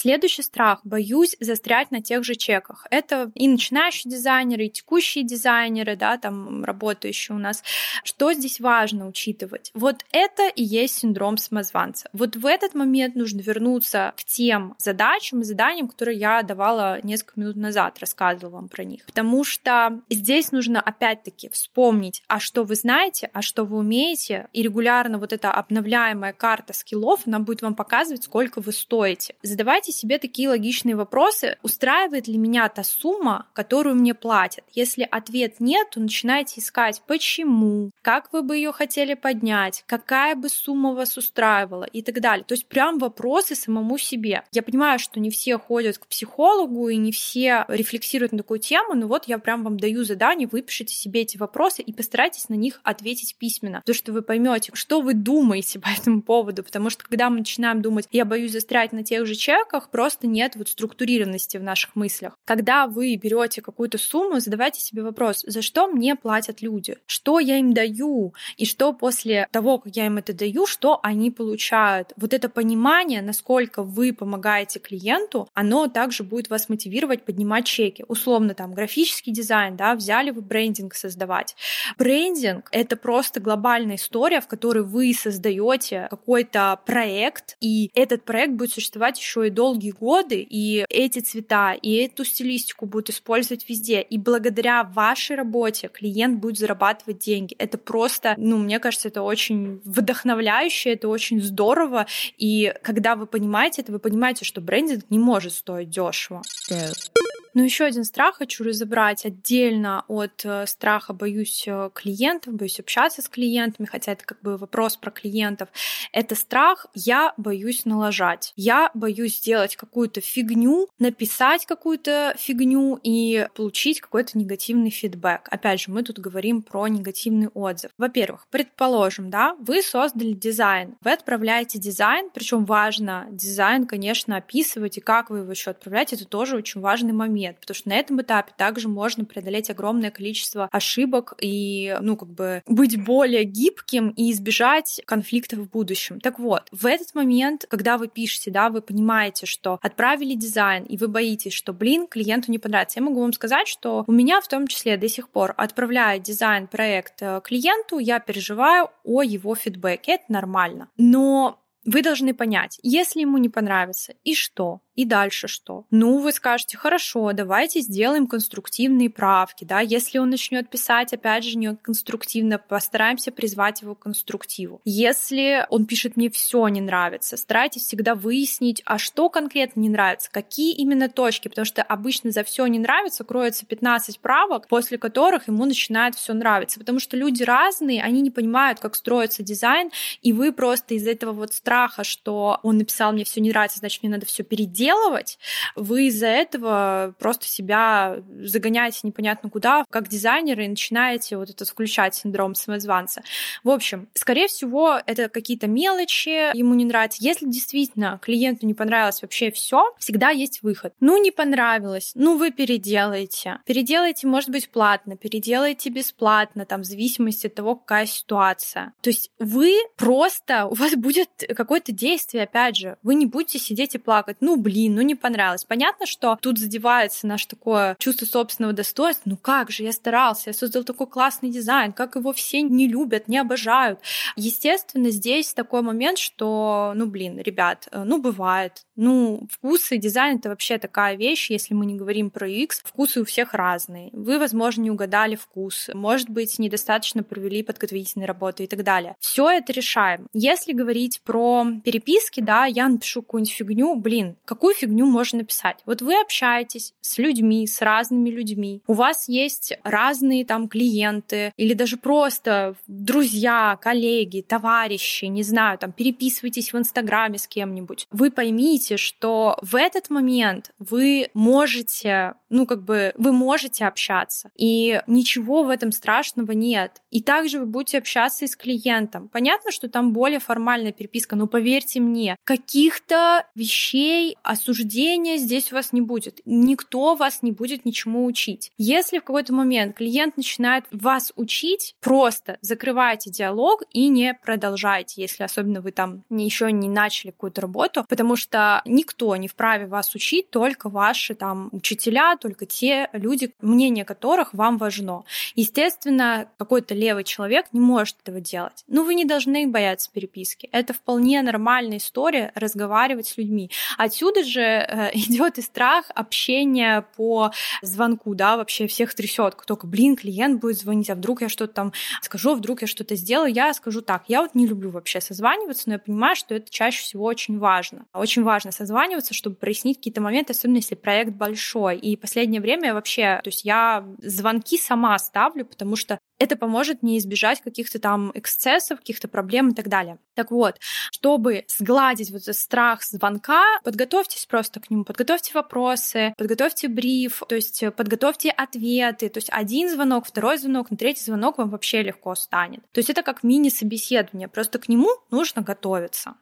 Следующий 0.00 0.42
страх— 0.42 0.78
боюсь 0.84 1.36
застрять 1.40 1.90
на 1.90 2.00
тех 2.00 2.22
же 2.22 2.36
чеках. 2.36 2.86
Это 2.88 3.32
и 3.34 3.48
начинающие 3.48 4.08
дизайнеры, 4.08 4.66
и 4.66 4.70
текущие 4.70 5.24
дизайнеры, 5.24 5.96
да, 5.96 6.18
там 6.18 6.62
работающие 6.62 7.34
у 7.34 7.40
нас. 7.40 7.64
Что 8.04 8.32
здесь 8.32 8.60
важно 8.60 9.08
учитывать? 9.08 9.72
Вот 9.74 10.04
это 10.12 10.46
и 10.46 10.62
есть 10.62 10.98
синдром 10.98 11.36
самозванца. 11.36 12.08
Вот 12.12 12.36
в 12.36 12.46
этот 12.46 12.74
момент 12.76 13.16
нужно 13.16 13.40
вернуться 13.40 14.14
к 14.16 14.22
тем 14.22 14.76
задачам 14.78 15.40
и 15.40 15.44
заданиям, 15.44 15.88
которые 15.88 16.16
я 16.16 16.42
давала 16.44 17.00
несколько 17.02 17.40
минут 17.40 17.56
назад, 17.56 17.98
рассказывала 17.98 18.54
вам 18.54 18.68
про 18.68 18.84
них. 18.84 19.04
Потому 19.04 19.42
что 19.42 20.00
здесь 20.08 20.52
нужно 20.52 20.80
опять-таки 20.80 21.48
вспомнить, 21.48 22.22
а 22.28 22.38
что 22.38 22.62
вы 22.62 22.76
знаете, 22.76 23.30
а 23.32 23.42
что 23.42 23.64
вы 23.64 23.78
умеете, 23.78 24.46
и 24.52 24.62
регулярно 24.62 25.18
вот 25.18 25.32
эта 25.32 25.50
обновляемая 25.50 26.32
карта 26.32 26.72
скиллов, 26.72 27.22
она 27.26 27.40
будет 27.40 27.62
вам 27.62 27.74
показывать, 27.74 28.22
сколько 28.22 28.60
вы 28.60 28.70
стоите. 28.70 29.34
Задавайте 29.42 29.87
задавайте 29.88 29.92
себе 29.92 30.18
такие 30.18 30.48
логичные 30.48 30.96
вопросы. 30.96 31.56
Устраивает 31.62 32.28
ли 32.28 32.38
меня 32.38 32.68
та 32.68 32.82
сумма, 32.82 33.46
которую 33.52 33.96
мне 33.96 34.14
платят? 34.14 34.64
Если 34.72 35.06
ответ 35.10 35.60
нет, 35.60 35.90
то 35.90 36.00
начинайте 36.00 36.60
искать, 36.60 37.02
почему, 37.06 37.90
как 38.02 38.32
вы 38.32 38.42
бы 38.42 38.56
ее 38.56 38.72
хотели 38.72 39.14
поднять, 39.14 39.84
какая 39.86 40.34
бы 40.34 40.48
сумма 40.48 40.94
вас 40.94 41.16
устраивала 41.16 41.84
и 41.84 42.02
так 42.02 42.20
далее. 42.20 42.44
То 42.44 42.54
есть 42.54 42.66
прям 42.66 42.98
вопросы 42.98 43.54
самому 43.54 43.98
себе. 43.98 44.42
Я 44.52 44.62
понимаю, 44.62 44.98
что 44.98 45.20
не 45.20 45.30
все 45.30 45.58
ходят 45.58 45.98
к 45.98 46.06
психологу 46.06 46.88
и 46.88 46.96
не 46.96 47.12
все 47.12 47.64
рефлексируют 47.68 48.32
на 48.32 48.38
такую 48.38 48.60
тему, 48.60 48.94
но 48.94 49.06
вот 49.06 49.28
я 49.28 49.38
прям 49.38 49.64
вам 49.64 49.78
даю 49.78 50.04
задание, 50.04 50.48
выпишите 50.50 50.94
себе 50.94 51.22
эти 51.22 51.36
вопросы 51.36 51.82
и 51.82 51.92
постарайтесь 51.92 52.48
на 52.48 52.54
них 52.54 52.80
ответить 52.82 53.36
письменно, 53.36 53.82
то 53.84 53.94
что 53.94 54.12
вы 54.12 54.22
поймете, 54.22 54.70
что 54.74 55.00
вы 55.00 55.14
думаете 55.14 55.78
по 55.80 55.88
этому 55.88 56.22
поводу, 56.22 56.62
потому 56.62 56.90
что 56.90 57.04
когда 57.04 57.30
мы 57.30 57.38
начинаем 57.38 57.82
думать, 57.82 58.08
я 58.12 58.24
боюсь 58.24 58.52
застрять 58.52 58.92
на 58.92 59.02
тех 59.02 59.26
же 59.26 59.34
чеках, 59.34 59.77
рамках 59.78 59.90
просто 59.90 60.26
нет 60.26 60.56
вот 60.56 60.68
структурированности 60.68 61.56
в 61.56 61.62
наших 61.62 61.96
мыслях. 61.96 62.36
Когда 62.44 62.86
вы 62.86 63.16
берете 63.16 63.62
какую-то 63.62 63.98
сумму, 63.98 64.40
задавайте 64.40 64.80
себе 64.80 65.02
вопрос, 65.02 65.44
за 65.46 65.62
что 65.62 65.86
мне 65.86 66.16
платят 66.16 66.62
люди, 66.62 66.96
что 67.06 67.38
я 67.38 67.58
им 67.58 67.72
даю, 67.72 68.34
и 68.56 68.64
что 68.64 68.92
после 68.92 69.48
того, 69.52 69.78
как 69.78 69.96
я 69.96 70.06
им 70.06 70.18
это 70.18 70.32
даю, 70.32 70.66
что 70.66 70.98
они 71.02 71.30
получают. 71.30 72.12
Вот 72.16 72.34
это 72.34 72.48
понимание, 72.48 73.22
насколько 73.22 73.82
вы 73.82 74.12
помогаете 74.12 74.80
клиенту, 74.80 75.48
оно 75.54 75.86
также 75.88 76.24
будет 76.24 76.50
вас 76.50 76.68
мотивировать 76.68 77.24
поднимать 77.24 77.66
чеки. 77.66 78.04
Условно 78.08 78.54
там 78.54 78.74
графический 78.74 79.32
дизайн, 79.32 79.76
да, 79.76 79.94
взяли 79.94 80.30
вы 80.30 80.42
брендинг 80.42 80.94
создавать. 80.94 81.54
Брендинг— 81.98 82.68
это 82.72 82.96
просто 82.96 83.40
глобальная 83.40 83.96
история, 83.96 84.40
в 84.40 84.48
которой 84.48 84.84
вы 84.84 85.14
создаете 85.14 86.06
какой-то 86.10 86.80
проект, 86.86 87.56
и 87.60 87.90
этот 87.94 88.24
проект 88.24 88.54
будет 88.54 88.72
существовать 88.72 89.18
еще 89.18 89.46
и 89.46 89.50
долго 89.50 89.67
долгие 89.68 89.90
годы, 89.90 90.46
и 90.48 90.84
эти 90.88 91.18
цвета, 91.18 91.74
и 91.74 91.96
эту 91.96 92.24
стилистику 92.24 92.86
будут 92.86 93.10
использовать 93.10 93.68
везде. 93.68 94.00
И 94.00 94.16
благодаря 94.18 94.82
вашей 94.82 95.36
работе 95.36 95.88
клиент 95.88 96.40
будет 96.40 96.58
зарабатывать 96.58 97.18
деньги. 97.18 97.54
Это 97.58 97.76
просто, 97.76 98.34
ну, 98.38 98.56
мне 98.58 98.78
кажется, 98.78 99.08
это 99.08 99.22
очень 99.22 99.80
вдохновляюще, 99.84 100.94
это 100.94 101.08
очень 101.08 101.42
здорово. 101.42 102.06
И 102.38 102.72
когда 102.82 103.14
вы 103.14 103.26
понимаете 103.26 103.82
это, 103.82 103.92
вы 103.92 103.98
понимаете, 103.98 104.44
что 104.44 104.60
брендинг 104.60 105.04
не 105.10 105.18
может 105.18 105.52
стоить 105.52 105.90
дешево. 105.90 106.42
Go. 106.70 107.27
Но 107.54 107.62
еще 107.62 107.84
один 107.84 108.04
страх 108.04 108.36
хочу 108.36 108.64
разобрать 108.64 109.24
отдельно 109.24 110.04
от 110.08 110.44
э, 110.44 110.66
страха 110.66 111.12
боюсь 111.12 111.64
э, 111.66 111.90
клиентов, 111.94 112.54
боюсь 112.54 112.80
общаться 112.80 113.22
с 113.22 113.28
клиентами, 113.28 113.86
хотя 113.86 114.12
это 114.12 114.24
как 114.24 114.40
бы 114.42 114.56
вопрос 114.56 114.96
про 114.96 115.10
клиентов. 115.10 115.68
Это 116.12 116.34
страх 116.34 116.86
я 116.94 117.32
боюсь 117.36 117.84
налажать. 117.84 118.52
Я 118.56 118.90
боюсь 118.94 119.38
сделать 119.38 119.76
какую-то 119.76 120.20
фигню, 120.20 120.88
написать 120.98 121.66
какую-то 121.66 122.34
фигню 122.38 122.98
и 123.02 123.48
получить 123.54 124.00
какой-то 124.00 124.36
негативный 124.38 124.90
фидбэк. 124.90 125.48
Опять 125.50 125.80
же, 125.80 125.90
мы 125.90 126.02
тут 126.02 126.18
говорим 126.18 126.62
про 126.62 126.86
негативный 126.88 127.48
отзыв. 127.48 127.90
Во-первых, 127.98 128.46
предположим, 128.50 129.30
да, 129.30 129.56
вы 129.60 129.82
создали 129.82 130.32
дизайн, 130.32 130.96
вы 131.02 131.12
отправляете 131.12 131.78
дизайн, 131.78 132.30
причем 132.32 132.64
важно 132.64 133.26
дизайн, 133.30 133.86
конечно, 133.86 134.36
описывать 134.36 134.98
и 134.98 135.00
как 135.00 135.30
вы 135.30 135.38
его 135.38 135.50
еще 135.50 135.70
отправляете, 135.70 136.16
это 136.16 136.26
тоже 136.26 136.56
очень 136.56 136.80
важный 136.80 137.12
момент 137.12 137.37
нет, 137.38 137.58
потому 137.60 137.74
что 137.74 137.88
на 137.88 137.94
этом 137.94 138.20
этапе 138.20 138.52
также 138.56 138.88
можно 138.88 139.24
преодолеть 139.24 139.70
огромное 139.70 140.10
количество 140.10 140.68
ошибок 140.72 141.34
и, 141.40 141.96
ну, 142.00 142.16
как 142.16 142.28
бы 142.28 142.62
быть 142.66 143.02
более 143.02 143.44
гибким 143.44 144.10
и 144.10 144.32
избежать 144.32 145.00
конфликтов 145.06 145.60
в 145.60 145.70
будущем. 145.70 146.20
Так 146.20 146.38
вот, 146.38 146.68
в 146.72 146.86
этот 146.86 147.14
момент, 147.14 147.66
когда 147.68 147.98
вы 147.98 148.08
пишете, 148.08 148.50
да, 148.50 148.68
вы 148.70 148.82
понимаете, 148.82 149.46
что 149.46 149.78
отправили 149.82 150.34
дизайн, 150.34 150.84
и 150.84 150.96
вы 150.96 151.08
боитесь, 151.08 151.52
что, 151.52 151.72
блин, 151.72 152.06
клиенту 152.06 152.50
не 152.50 152.58
понравится. 152.58 152.98
Я 152.98 153.06
могу 153.06 153.20
вам 153.20 153.32
сказать, 153.32 153.68
что 153.68 154.04
у 154.06 154.12
меня 154.12 154.40
в 154.40 154.48
том 154.48 154.66
числе 154.66 154.96
до 154.96 155.08
сих 155.08 155.28
пор, 155.28 155.54
отправляя 155.56 156.18
дизайн-проект 156.18 157.22
э, 157.22 157.40
клиенту, 157.44 157.98
я 157.98 158.18
переживаю 158.20 158.90
о 159.04 159.22
его 159.22 159.54
фидбэке. 159.54 160.12
Это 160.12 160.24
нормально. 160.28 160.88
Но 160.96 161.60
вы 161.84 162.02
должны 162.02 162.34
понять, 162.34 162.78
если 162.82 163.20
ему 163.20 163.38
не 163.38 163.48
понравится, 163.48 164.14
и 164.24 164.34
что? 164.34 164.80
И 164.98 165.04
дальше 165.04 165.46
что? 165.46 165.84
Ну, 165.92 166.18
вы 166.18 166.32
скажете, 166.32 166.76
хорошо, 166.76 167.32
давайте 167.32 167.82
сделаем 167.82 168.26
конструктивные 168.26 169.08
правки, 169.08 169.62
да, 169.62 169.78
если 169.78 170.18
он 170.18 170.28
начнет 170.28 170.68
писать, 170.68 171.12
опять 171.12 171.44
же, 171.44 171.56
не 171.56 171.76
конструктивно, 171.76 172.58
постараемся 172.58 173.30
призвать 173.30 173.80
его 173.80 173.94
к 173.94 174.00
конструктиву. 174.00 174.80
Если 174.84 175.64
он 175.70 175.86
пишет, 175.86 176.16
мне 176.16 176.30
все 176.30 176.66
не 176.66 176.80
нравится, 176.80 177.36
старайтесь 177.36 177.82
всегда 177.82 178.16
выяснить, 178.16 178.82
а 178.86 178.98
что 178.98 179.28
конкретно 179.28 179.78
не 179.78 179.88
нравится, 179.88 180.30
какие 180.32 180.74
именно 180.74 181.08
точки, 181.08 181.46
потому 181.46 181.64
что 181.64 181.84
обычно 181.84 182.32
за 182.32 182.42
все 182.42 182.66
не 182.66 182.80
нравится 182.80 183.22
кроется 183.22 183.66
15 183.66 184.18
правок, 184.18 184.66
после 184.66 184.98
которых 184.98 185.46
ему 185.46 185.64
начинает 185.64 186.16
все 186.16 186.32
нравиться, 186.32 186.80
потому 186.80 186.98
что 186.98 187.16
люди 187.16 187.44
разные, 187.44 188.02
они 188.02 188.20
не 188.20 188.32
понимают, 188.32 188.80
как 188.80 188.96
строится 188.96 189.44
дизайн, 189.44 189.92
и 190.22 190.32
вы 190.32 190.50
просто 190.50 190.94
из 190.94 191.06
этого 191.06 191.30
вот 191.30 191.54
страха, 191.54 192.02
что 192.02 192.58
он 192.64 192.78
написал, 192.78 193.12
мне 193.12 193.22
все 193.22 193.40
не 193.40 193.50
нравится, 193.50 193.78
значит, 193.78 194.02
мне 194.02 194.10
надо 194.10 194.26
все 194.26 194.42
переделать, 194.42 194.87
переделывать, 194.88 195.38
вы 195.76 196.08
из-за 196.08 196.26
этого 196.26 197.14
просто 197.18 197.46
себя 197.46 198.22
загоняете 198.40 199.00
непонятно 199.02 199.50
куда, 199.50 199.84
как 199.90 200.08
дизайнеры, 200.08 200.64
и 200.64 200.68
начинаете 200.68 201.36
вот 201.36 201.50
этот 201.50 201.68
включать 201.68 202.14
синдром 202.14 202.54
самозванца. 202.54 203.22
В 203.64 203.70
общем, 203.70 204.08
скорее 204.14 204.48
всего, 204.48 205.00
это 205.06 205.28
какие-то 205.28 205.66
мелочи, 205.66 206.56
ему 206.56 206.74
не 206.74 206.84
нравится. 206.84 207.18
Если 207.22 207.46
действительно 207.46 208.18
клиенту 208.22 208.66
не 208.66 208.74
понравилось 208.74 209.22
вообще 209.22 209.50
все, 209.50 209.94
всегда 209.98 210.30
есть 210.30 210.62
выход. 210.62 210.94
Ну, 211.00 211.20
не 211.22 211.30
понравилось, 211.30 212.12
ну, 212.14 212.36
вы 212.36 212.50
переделаете. 212.50 213.58
Переделайте, 213.66 214.26
может 214.26 214.50
быть, 214.50 214.70
платно, 214.70 215.16
переделайте 215.16 215.90
бесплатно, 215.90 216.64
там, 216.64 216.82
в 216.82 216.84
зависимости 216.84 217.46
от 217.46 217.54
того, 217.54 217.76
какая 217.76 218.06
ситуация. 218.06 218.92
То 219.00 219.10
есть 219.10 219.30
вы 219.38 219.74
просто, 219.96 220.66
у 220.66 220.74
вас 220.74 220.94
будет 220.94 221.28
какое-то 221.56 221.92
действие, 221.92 222.44
опять 222.44 222.76
же, 222.76 222.96
вы 223.02 223.14
не 223.14 223.26
будете 223.26 223.58
сидеть 223.58 223.94
и 223.94 223.98
плакать, 223.98 224.38
ну, 224.40 224.56
блин, 224.56 224.77
блин, 224.78 224.94
ну 224.94 225.02
не 225.02 225.14
понравилось. 225.14 225.64
Понятно, 225.64 226.06
что 226.06 226.38
тут 226.40 226.58
задевается 226.58 227.26
наше 227.26 227.48
такое 227.48 227.96
чувство 227.98 228.26
собственного 228.26 228.72
достоинства. 228.72 229.30
Ну 229.30 229.36
как 229.36 229.70
же, 229.70 229.82
я 229.82 229.92
старался, 229.92 230.50
я 230.50 230.54
создал 230.54 230.84
такой 230.84 231.06
классный 231.06 231.50
дизайн, 231.50 231.92
как 231.92 232.16
его 232.16 232.32
все 232.32 232.62
не 232.62 232.88
любят, 232.88 233.28
не 233.28 233.38
обожают. 233.38 234.00
Естественно, 234.36 235.10
здесь 235.10 235.52
такой 235.52 235.82
момент, 235.82 236.18
что, 236.18 236.92
ну 236.94 237.06
блин, 237.06 237.38
ребят, 237.38 237.88
э, 237.90 238.04
ну 238.04 238.20
бывает. 238.20 238.84
Ну, 238.96 239.46
вкусы, 239.48 239.96
дизайн— 239.96 240.38
это 240.38 240.48
вообще 240.48 240.76
такая 240.78 241.14
вещь, 241.14 241.50
если 241.50 241.72
мы 241.72 241.86
не 241.86 241.94
говорим 241.94 242.30
про 242.30 242.48
UX, 242.48 242.80
вкусы 242.82 243.20
у 243.20 243.24
всех 243.24 243.54
разные. 243.54 244.10
Вы, 244.12 244.40
возможно, 244.40 244.82
не 244.82 244.90
угадали 244.90 245.36
вкус, 245.36 245.88
может 245.94 246.28
быть, 246.28 246.58
недостаточно 246.58 247.22
провели 247.22 247.62
подготовительные 247.62 248.26
работы 248.26 248.64
и 248.64 248.66
так 248.66 248.82
далее. 248.82 249.14
Все 249.20 249.48
это 249.50 249.72
решаем. 249.72 250.26
Если 250.32 250.72
говорить 250.72 251.20
про 251.22 251.64
переписки, 251.84 252.40
да, 252.40 252.64
я 252.64 252.88
напишу 252.88 253.22
какую-нибудь 253.22 253.52
фигню, 253.52 253.94
блин, 253.94 254.36
какую 254.44 254.67
фигню 254.74 255.06
можно 255.06 255.38
написать? 255.38 255.78
Вот 255.86 256.02
вы 256.02 256.20
общаетесь 256.20 256.94
с 257.00 257.18
людьми, 257.18 257.66
с 257.66 257.80
разными 257.82 258.30
людьми, 258.30 258.82
у 258.86 258.92
вас 258.92 259.28
есть 259.28 259.74
разные 259.84 260.44
там 260.44 260.68
клиенты 260.68 261.52
или 261.56 261.74
даже 261.74 261.96
просто 261.96 262.74
друзья, 262.86 263.78
коллеги, 263.80 264.44
товарищи, 264.46 265.26
не 265.26 265.42
знаю, 265.42 265.78
там 265.78 265.92
переписывайтесь 265.92 266.72
в 266.72 266.78
Инстаграме 266.78 267.38
с 267.38 267.46
кем-нибудь. 267.46 268.06
Вы 268.10 268.30
поймите, 268.30 268.96
что 268.96 269.58
в 269.62 269.74
этот 269.76 270.10
момент 270.10 270.72
вы 270.78 271.28
можете, 271.34 272.34
ну 272.48 272.66
как 272.66 272.84
бы, 272.84 273.12
вы 273.16 273.32
можете 273.32 273.86
общаться, 273.86 274.50
и 274.56 275.02
ничего 275.06 275.62
в 275.62 275.68
этом 275.68 275.92
страшного 275.92 276.52
нет. 276.52 277.02
И 277.10 277.22
также 277.22 277.60
вы 277.60 277.66
будете 277.66 277.98
общаться 277.98 278.44
и 278.44 278.48
с 278.48 278.56
клиентом. 278.56 279.28
Понятно, 279.28 279.70
что 279.70 279.88
там 279.88 280.12
более 280.12 280.40
формальная 280.40 280.92
переписка, 280.92 281.36
но 281.36 281.46
поверьте 281.46 282.00
мне, 282.00 282.36
каких-то 282.44 283.46
вещей, 283.54 284.36
осуждения 284.48 285.36
здесь 285.36 285.70
у 285.70 285.74
вас 285.74 285.92
не 285.92 286.00
будет. 286.00 286.40
Никто 286.46 287.14
вас 287.14 287.42
не 287.42 287.52
будет 287.52 287.84
ничему 287.84 288.24
учить. 288.24 288.72
Если 288.78 289.18
в 289.18 289.24
какой-то 289.24 289.52
момент 289.52 289.94
клиент 289.94 290.38
начинает 290.38 290.86
вас 290.90 291.32
учить, 291.36 291.94
просто 292.00 292.56
закрывайте 292.62 293.30
диалог 293.30 293.82
и 293.92 294.08
не 294.08 294.32
продолжайте, 294.32 295.20
если 295.20 295.42
особенно 295.42 295.82
вы 295.82 295.92
там 295.92 296.24
еще 296.30 296.72
не 296.72 296.88
начали 296.88 297.30
какую-то 297.30 297.60
работу, 297.60 298.06
потому 298.08 298.36
что 298.36 298.80
никто 298.86 299.36
не 299.36 299.48
вправе 299.48 299.86
вас 299.86 300.14
учить, 300.14 300.48
только 300.48 300.88
ваши 300.88 301.34
там 301.34 301.68
учителя, 301.72 302.36
только 302.38 302.64
те 302.64 303.10
люди, 303.12 303.52
мнение 303.60 304.06
которых 304.06 304.54
вам 304.54 304.78
важно. 304.78 305.24
Естественно, 305.56 306.48
какой-то 306.56 306.94
левый 306.94 307.24
человек 307.24 307.66
не 307.72 307.80
может 307.80 308.16
этого 308.22 308.40
делать. 308.40 308.84
Но 308.86 309.02
вы 309.02 309.14
не 309.14 309.26
должны 309.26 309.66
бояться 309.66 310.10
переписки. 310.10 310.70
Это 310.72 310.94
вполне 310.94 311.42
нормальная 311.42 311.98
история 311.98 312.50
разговаривать 312.54 313.26
с 313.26 313.36
людьми. 313.36 313.70
Отсюда 313.98 314.37
же 314.46 314.60
э, 314.60 315.10
идет 315.14 315.58
и 315.58 315.62
страх 315.62 316.06
общения 316.14 317.06
по 317.16 317.52
звонку, 317.82 318.34
да, 318.34 318.56
вообще 318.56 318.86
всех 318.86 319.14
трясет. 319.14 319.56
Только, 319.66 319.86
блин, 319.86 320.16
клиент 320.16 320.60
будет 320.60 320.78
звонить, 320.78 321.10
а 321.10 321.14
вдруг 321.14 321.42
я 321.42 321.48
что-то 321.48 321.72
там 321.72 321.92
скажу, 322.22 322.54
вдруг 322.54 322.82
я 322.82 322.88
что-то 322.88 323.16
сделаю. 323.16 323.52
Я 323.52 323.72
скажу 323.74 324.02
так, 324.02 324.24
я 324.28 324.42
вот 324.42 324.54
не 324.54 324.66
люблю 324.66 324.90
вообще 324.90 325.20
созваниваться, 325.20 325.84
но 325.86 325.94
я 325.94 325.98
понимаю, 325.98 326.36
что 326.36 326.54
это 326.54 326.70
чаще 326.70 327.02
всего 327.02 327.24
очень 327.24 327.58
важно. 327.58 328.06
Очень 328.12 328.42
важно 328.42 328.72
созваниваться, 328.72 329.34
чтобы 329.34 329.56
прояснить 329.56 329.98
какие-то 329.98 330.20
моменты, 330.20 330.52
особенно 330.52 330.76
если 330.76 330.94
проект 330.94 331.32
большой. 331.32 331.98
И 331.98 332.16
последнее 332.16 332.60
время 332.60 332.94
вообще, 332.94 333.40
то 333.42 333.48
есть 333.48 333.64
я 333.64 334.06
звонки 334.18 334.78
сама 334.78 335.18
ставлю, 335.18 335.64
потому 335.64 335.96
что 335.96 336.18
это 336.38 336.56
поможет 336.56 337.02
мне 337.02 337.18
избежать 337.18 337.60
каких-то 337.60 337.98
там 337.98 338.30
эксцессов, 338.34 338.98
каких-то 338.98 339.28
проблем 339.28 339.70
и 339.70 339.74
так 339.74 339.88
далее. 339.88 340.18
Так 340.34 340.50
вот, 340.50 340.76
чтобы 341.12 341.64
сгладить 341.68 342.30
вот 342.30 342.42
этот 342.42 342.56
страх 342.56 343.02
звонка, 343.02 343.64
подготовьтесь 343.84 344.46
просто 344.46 344.80
к 344.80 344.90
нему, 344.90 345.04
подготовьте 345.04 345.52
вопросы, 345.54 346.34
подготовьте 346.36 346.88
бриф, 346.88 347.42
то 347.48 347.54
есть 347.54 347.84
подготовьте 347.96 348.50
ответы, 348.50 349.28
то 349.28 349.38
есть 349.38 349.50
один 349.50 349.90
звонок, 349.90 350.26
второй 350.26 350.58
звонок, 350.58 350.90
на 350.90 350.96
третий 350.96 351.24
звонок 351.24 351.58
вам 351.58 351.70
вообще 351.70 352.02
легко 352.02 352.34
станет. 352.34 352.80
То 352.92 352.98
есть 352.98 353.10
это 353.10 353.22
как 353.22 353.42
мини-собеседование, 353.42 354.48
просто 354.48 354.78
к 354.78 354.88
нему 354.88 355.10
нужно 355.30 355.62
готовиться. 355.62 356.34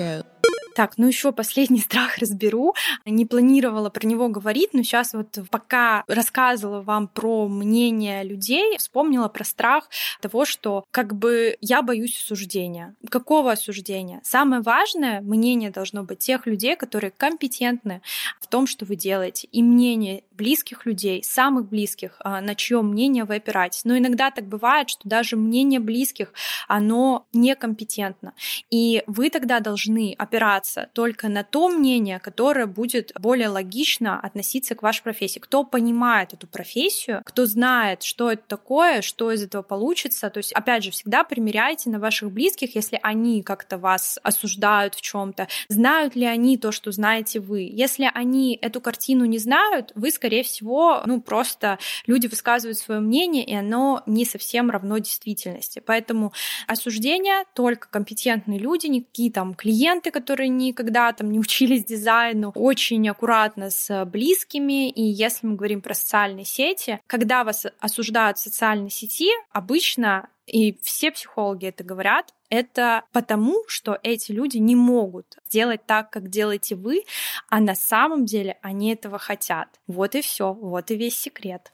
Go. 0.00 0.39
Так, 0.74 0.98
ну 0.98 1.06
еще 1.06 1.32
последний 1.32 1.80
страх 1.80 2.18
разберу. 2.18 2.74
Не 3.04 3.26
планировала 3.26 3.90
про 3.90 4.06
него 4.06 4.28
говорить, 4.28 4.70
но 4.72 4.82
сейчас 4.82 5.12
вот 5.12 5.38
пока 5.50 6.04
рассказывала 6.06 6.80
вам 6.80 7.08
про 7.08 7.48
мнение 7.48 8.24
людей, 8.24 8.78
вспомнила 8.78 9.28
про 9.28 9.44
страх 9.44 9.88
того, 10.20 10.44
что 10.44 10.84
как 10.90 11.14
бы 11.14 11.56
я 11.60 11.82
боюсь 11.82 12.16
осуждения. 12.22 12.94
Какого 13.08 13.52
осуждения? 13.52 14.20
Самое 14.22 14.62
важное 14.62 15.20
мнение 15.20 15.70
должно 15.70 16.02
быть 16.04 16.18
тех 16.18 16.46
людей, 16.46 16.76
которые 16.76 17.10
компетентны 17.10 18.02
в 18.40 18.46
том, 18.46 18.66
что 18.66 18.84
вы 18.84 18.96
делаете, 18.96 19.48
и 19.52 19.62
мнение 19.62 20.24
близких 20.32 20.86
людей, 20.86 21.22
самых 21.22 21.68
близких, 21.68 22.16
а, 22.20 22.40
на 22.40 22.54
чье 22.54 22.80
мнение 22.80 23.24
вы 23.24 23.36
опираетесь. 23.36 23.84
Но 23.84 23.98
иногда 23.98 24.30
так 24.30 24.46
бывает, 24.46 24.88
что 24.88 25.06
даже 25.06 25.36
мнение 25.36 25.80
близких, 25.80 26.32
оно 26.66 27.26
некомпетентно. 27.34 28.32
И 28.70 29.02
вы 29.06 29.28
тогда 29.28 29.60
должны 29.60 30.14
опираться 30.16 30.59
только 30.92 31.28
на 31.28 31.44
то 31.44 31.68
мнение, 31.68 32.18
которое 32.18 32.66
будет 32.66 33.12
более 33.18 33.48
логично 33.48 34.20
относиться 34.20 34.74
к 34.74 34.82
вашей 34.82 35.02
профессии. 35.02 35.38
Кто 35.38 35.64
понимает 35.64 36.34
эту 36.34 36.46
профессию, 36.46 37.22
кто 37.24 37.46
знает, 37.46 38.02
что 38.02 38.30
это 38.30 38.42
такое, 38.46 39.02
что 39.02 39.32
из 39.32 39.42
этого 39.42 39.62
получится. 39.62 40.30
То 40.30 40.38
есть, 40.38 40.52
опять 40.52 40.84
же, 40.84 40.90
всегда 40.90 41.24
примеряйте 41.24 41.90
на 41.90 41.98
ваших 41.98 42.30
близких, 42.30 42.74
если 42.74 42.98
они 43.02 43.42
как-то 43.42 43.78
вас 43.78 44.18
осуждают 44.22 44.94
в 44.94 45.00
чем-то. 45.00 45.48
Знают 45.68 46.16
ли 46.16 46.26
они 46.26 46.58
то, 46.58 46.72
что 46.72 46.92
знаете 46.92 47.40
вы? 47.40 47.68
Если 47.72 48.10
они 48.12 48.58
эту 48.60 48.80
картину 48.80 49.24
не 49.24 49.38
знают, 49.38 49.92
вы, 49.94 50.10
скорее 50.10 50.42
всего, 50.42 51.02
ну, 51.06 51.20
просто 51.20 51.78
люди 52.06 52.26
высказывают 52.26 52.78
свое 52.78 53.00
мнение, 53.00 53.44
и 53.44 53.54
оно 53.54 54.02
не 54.06 54.24
совсем 54.24 54.70
равно 54.70 54.98
действительности. 54.98 55.82
Поэтому 55.84 56.32
осуждение 56.66 57.44
только 57.54 57.88
компетентные 57.88 58.58
люди, 58.58 58.86
никакие 58.86 59.30
там 59.30 59.54
клиенты, 59.54 60.10
которые 60.10 60.48
никогда 60.56 61.12
там 61.12 61.30
не 61.30 61.38
учились 61.38 61.84
дизайну, 61.84 62.52
очень 62.54 63.08
аккуратно 63.08 63.70
с 63.70 64.04
близкими. 64.04 64.90
И 64.90 65.02
если 65.02 65.46
мы 65.46 65.56
говорим 65.56 65.80
про 65.80 65.94
социальные 65.94 66.44
сети, 66.44 67.00
когда 67.06 67.44
вас 67.44 67.66
осуждают 67.80 68.38
в 68.38 68.42
социальной 68.42 68.90
сети, 68.90 69.30
обычно 69.52 70.28
и 70.46 70.76
все 70.82 71.12
психологи 71.12 71.66
это 71.66 71.84
говорят, 71.84 72.34
это 72.48 73.04
потому, 73.12 73.62
что 73.68 73.98
эти 74.02 74.32
люди 74.32 74.58
не 74.58 74.74
могут 74.74 75.38
сделать 75.46 75.86
так, 75.86 76.10
как 76.10 76.28
делаете 76.28 76.74
вы, 76.74 77.04
а 77.48 77.60
на 77.60 77.76
самом 77.76 78.24
деле 78.24 78.58
они 78.60 78.92
этого 78.92 79.18
хотят. 79.18 79.68
Вот 79.86 80.16
и 80.16 80.20
все, 80.20 80.52
вот 80.52 80.90
и 80.90 80.96
весь 80.96 81.16
секрет. 81.16 81.72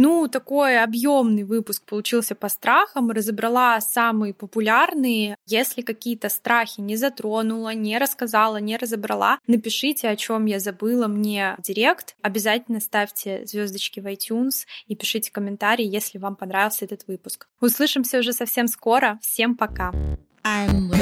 Ну, 0.00 0.28
такой 0.28 0.80
объемный 0.80 1.42
выпуск 1.42 1.82
получился 1.82 2.36
по 2.36 2.48
страхам. 2.48 3.10
Разобрала 3.10 3.80
самые 3.80 4.32
популярные. 4.32 5.34
Если 5.44 5.82
какие-то 5.82 6.28
страхи 6.28 6.80
не 6.80 6.94
затронула, 6.94 7.74
не 7.74 7.98
рассказала, 7.98 8.58
не 8.58 8.76
разобрала, 8.76 9.40
напишите, 9.48 10.08
о 10.08 10.14
чем 10.14 10.46
я 10.46 10.60
забыла 10.60 11.08
мне 11.08 11.56
директ. 11.58 12.14
Обязательно 12.22 12.78
ставьте 12.78 13.44
звездочки 13.44 13.98
в 13.98 14.06
iTunes 14.06 14.66
и 14.86 14.94
пишите 14.94 15.32
комментарии, 15.32 15.84
если 15.84 16.18
вам 16.18 16.36
понравился 16.36 16.84
этот 16.84 17.08
выпуск. 17.08 17.48
Услышимся 17.60 18.20
уже 18.20 18.32
совсем 18.32 18.68
скоро. 18.68 19.18
Всем 19.20 19.56
пока. 19.56 19.92
I'm 20.44 20.92